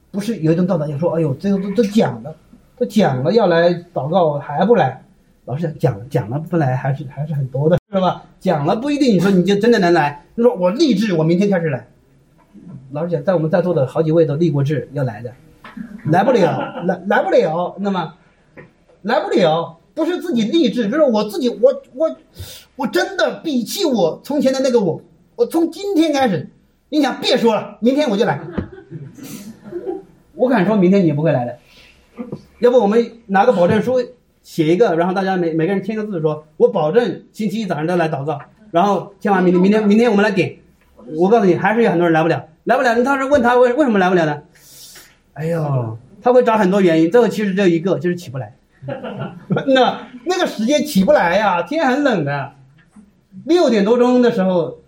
[0.09, 2.35] 不是有一种道德压力说，哎呦，这个都都讲了，
[2.77, 5.03] 都讲了要来祷告还不来，
[5.45, 8.23] 老师讲讲了讲了不来还是还是很多的，是吧？
[8.39, 11.87] 讲了不一定你说你就真的能来，就说我立志我明天开始来，
[12.91, 15.33] 老师讲，在我们在座的好几位都立过志要来的，
[16.11, 18.13] 来不了，来来不了，那么
[19.01, 22.15] 来不了，不是自己励志，就是我自己，我我
[22.75, 25.01] 我真的比起我从前的那个我，
[25.35, 26.49] 我从今天开始，
[26.89, 28.39] 你想别说了，明天我就来。
[30.35, 31.57] 我敢说明天你也不会来的，
[32.59, 33.95] 要不我们拿个保证书
[34.43, 38.39] 写一个，然后大家每每个人签个字，说我保证星期一早上都来祷告，
[38.71, 40.57] 然后签完明天明天明天我们来点。
[41.15, 42.93] 我告诉你，还是有很多人来不了，来不了。
[42.95, 44.41] 你当时问他为为什么来不了呢？
[45.37, 48.55] 哎呦，他会找很多原因，最后其实只有一个，就是起不来。
[49.67, 52.53] 那那个时间起不来呀，天很冷的，
[53.45, 54.79] 六点多钟的时候，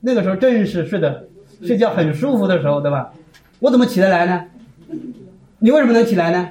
[0.00, 1.28] 那个时候正是睡的
[1.62, 3.12] 睡觉很舒服的时候，对吧？
[3.58, 4.44] 我怎么起得来呢？
[5.58, 6.50] 你为什么能起来呢？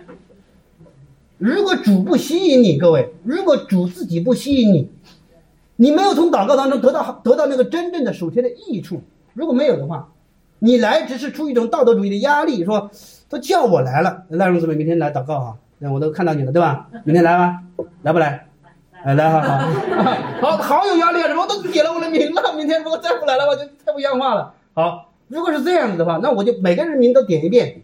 [1.38, 4.90] 如果主不吸引你，各位，如果主自己不吸引你，
[5.78, 9.02] 你没有从祷告当中得到得到那个真正的属天的益处，
[9.34, 10.10] 如果没有的话，
[10.60, 12.90] 你来只是出于一种道德主义的压力，说
[13.30, 16.88] 都叫我来了，赖荣姊妹明天来祷告哈，那我都看到你了，对吧？
[17.04, 17.62] 明天来吧，
[18.04, 18.48] 来不来？
[19.04, 19.58] 哎，来好好，
[20.42, 21.28] 好 好有压力啊！
[21.28, 24.54] 什么都点了我的名了，明天如果再不来的话，就太不像话了。
[24.74, 27.82] 好，如果是这样子的话，那我就每个人名都点一遍，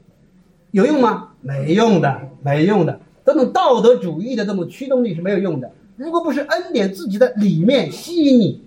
[0.72, 1.30] 有用吗？
[1.42, 3.00] 没用的，没用的。
[3.26, 5.72] 这种道德主义的这种驱动力是没有用的。
[5.96, 8.64] 如果不是恩典自己的里面吸引你，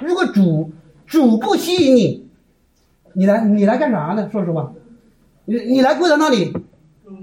[0.00, 0.70] 如果主
[1.06, 2.28] 主不吸引你，
[3.14, 4.28] 你来你来干啥呢？
[4.30, 4.72] 说实话，
[5.46, 6.52] 你你来跪在那里，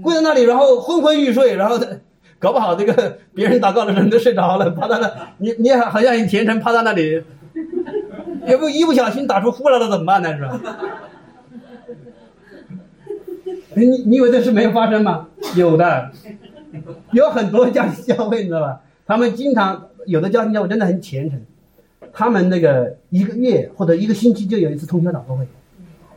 [0.02, 1.78] 跪在那里，然后昏昏欲睡，然后
[2.38, 7.22] 搞不好这个 别人祷告的人都睡着了，趴在那，你你好像很虔诚，趴在那里，
[8.46, 10.36] 也不一不小心打出呼来了怎么办呢？
[10.36, 10.60] 是吧？
[13.76, 15.28] 你你以为这事没有发生吗？
[15.56, 16.10] 有的，
[17.12, 18.80] 有很多家庭教会，你知道吧？
[19.06, 21.40] 他们经常有的家庭教会真的很虔诚，
[22.12, 25.46] 他们那个一个月或者一个星期就有一次通宵祷告会，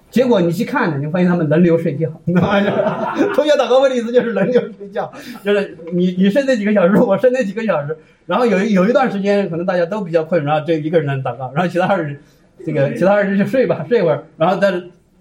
[0.09, 3.15] 结果你去看呢，你发现他们轮流睡觉，你知道吗？
[3.33, 5.11] 通宵祷告会的意思就是轮流睡觉，
[5.43, 12.17] 就是你你睡那几个小时，我睡那几个小时，然后有有一段时间可能大家都比较困，然后这一个人能祷告，然后其他人
[12.65, 14.71] 这个其他人就睡吧，睡一会儿，然后再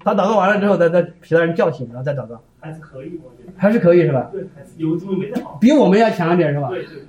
[0.04, 3.52] 他祷告完了之后，再再其他人叫醒，然后再祷告，还是可以，我觉得。
[3.56, 4.30] 还是可以是吧？
[4.32, 5.58] 对，还是有这么没得好。
[5.60, 6.68] 比我们要强一点是吧？
[6.68, 7.06] 对对对。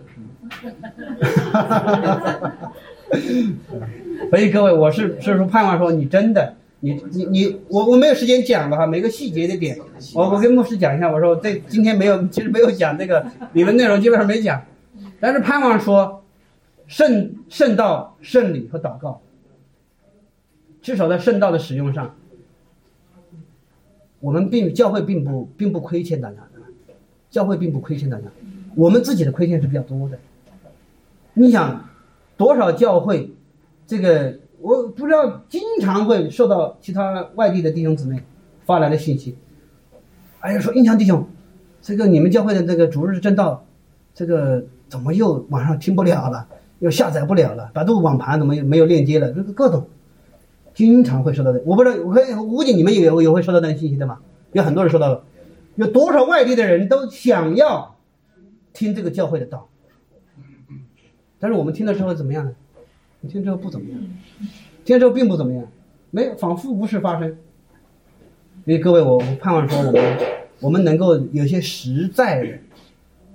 [4.32, 9.78] 所以各位，我是是说盼望说你真的，你你你，我我没有时间讲了哈，每个细节的点，
[10.14, 14.64] 我我跟牧师讲一下，我说这今天没有，其实没有讲这个理论内容，基本上没讲，
[15.20, 16.24] 但是盼望说
[16.86, 19.22] 圣圣道、圣礼和祷告，
[20.82, 22.16] 至少在圣道的使用上，
[24.20, 26.94] 我们并教会并不并不亏欠大家的，
[27.32, 28.26] 教会并不亏欠大家，
[28.76, 30.20] 我们自己的亏欠是比较多的。
[31.34, 31.90] 你想，
[32.38, 33.32] 多少教会，
[33.88, 38.24] 这个我不知道，经常会受到其他外地的弟兄姊妹
[38.66, 39.38] 发来的信息，
[40.40, 41.28] 哎呀，说印象弟兄，
[41.82, 43.64] 这个你们教会的这个主日正道，
[44.14, 46.48] 这个怎么又网上听不了了，
[46.80, 49.32] 又下载不了了，百度网盘怎么又没有链接了？
[49.32, 49.88] 这个各种，
[50.74, 51.62] 经常会收到的。
[51.66, 54.20] 我不知道，我估计你们也也会收到那信息的嘛？
[54.54, 55.24] 有很多人收到了，
[55.76, 57.96] 有多少外地的人都想要
[58.74, 59.70] 听这个教会的道。
[61.40, 62.52] 但是我们听了之后怎么样呢？
[63.22, 64.00] 你听之后不怎么样，
[64.86, 65.68] 听了之后并不怎么样，
[66.12, 67.38] 没，仿佛无事发生。
[68.64, 70.18] 所以各位，我我盼望说我们
[70.60, 72.60] 我们能够有些实在的、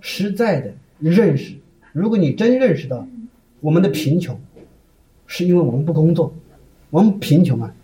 [0.01, 1.55] 实在的认识。
[1.93, 3.07] 如果你真认识到
[3.61, 4.39] 我们的贫穷，
[5.27, 6.33] 是因为我们不工作，
[6.91, 7.75] 我们贫穷啊，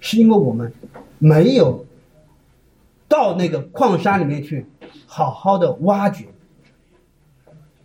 [0.00, 0.72] 是因为我们
[1.18, 1.84] 没有
[3.08, 4.64] 到那个矿山里面去
[5.06, 6.26] 好好的挖掘，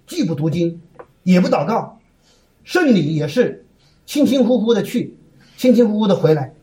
[0.07, 0.79] 既不读经。
[1.23, 2.00] 也不祷告，
[2.63, 3.65] 圣礼也是
[4.05, 5.15] 轻轻呼呼的去，
[5.57, 6.53] 轻轻呼呼的回来，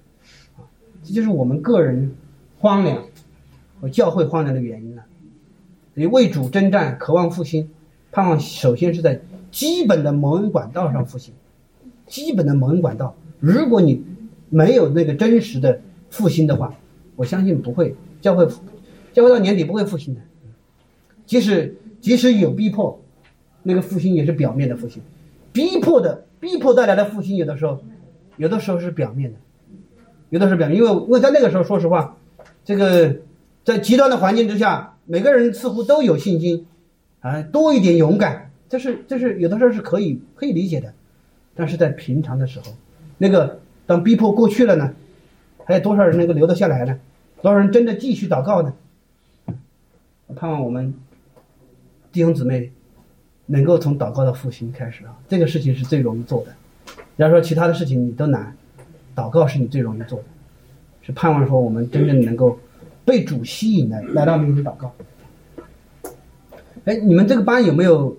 [1.02, 2.14] 这就是我们个人
[2.58, 3.04] 荒凉
[3.80, 5.04] 和教会荒凉的原因了。
[5.94, 7.68] 所以为主征战，渴望复兴，
[8.12, 9.20] 盼望首先是在
[9.50, 11.34] 基本的蒙恩管道上复兴。
[12.06, 14.04] 基本的蒙恩管道，如果你
[14.48, 16.74] 没有那个真实的复兴的话，
[17.16, 18.46] 我相信不会教会，
[19.12, 20.20] 教会到年底不会复兴的，
[21.26, 22.98] 即使即使有逼迫，
[23.62, 25.02] 那个复兴也是表面的复兴，
[25.52, 27.82] 逼迫的逼迫带来的复兴，有的时候
[28.36, 29.38] 有的时候是表面的，
[30.30, 32.16] 有的时候表面，因为因为在那个时候，说实话，
[32.64, 33.16] 这个
[33.64, 36.66] 在极端的环境之下，每个人似乎都有信心，
[37.20, 40.92] 啊，多一点勇敢，这是这是有的时候是可以可以理解的，
[41.54, 42.72] 但是在平常的时候，
[43.18, 44.94] 那个当逼迫过去了呢，
[45.64, 46.98] 还有多少人能够留得下来呢？
[47.40, 48.74] 多少人真的继续祷告呢？
[50.36, 50.94] 盼望我们
[52.12, 52.70] 弟兄姊妹
[53.50, 56.52] 能够从祷告的复兴开始啊，这个事情是最容易做的。
[57.16, 58.54] 要说其他的事情你都难，
[59.16, 60.24] 祷告是你最容易做的，
[61.02, 62.58] 是盼望说我们真正能够
[63.04, 64.92] 被主吸引的来到面前祷告。
[66.84, 68.16] 哎，你们这个班有没有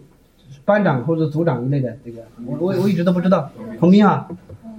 [0.65, 1.95] 班长或者组长一类的？
[2.03, 3.51] 这个我我我一直都不知道。
[3.79, 4.27] 洪斌啊，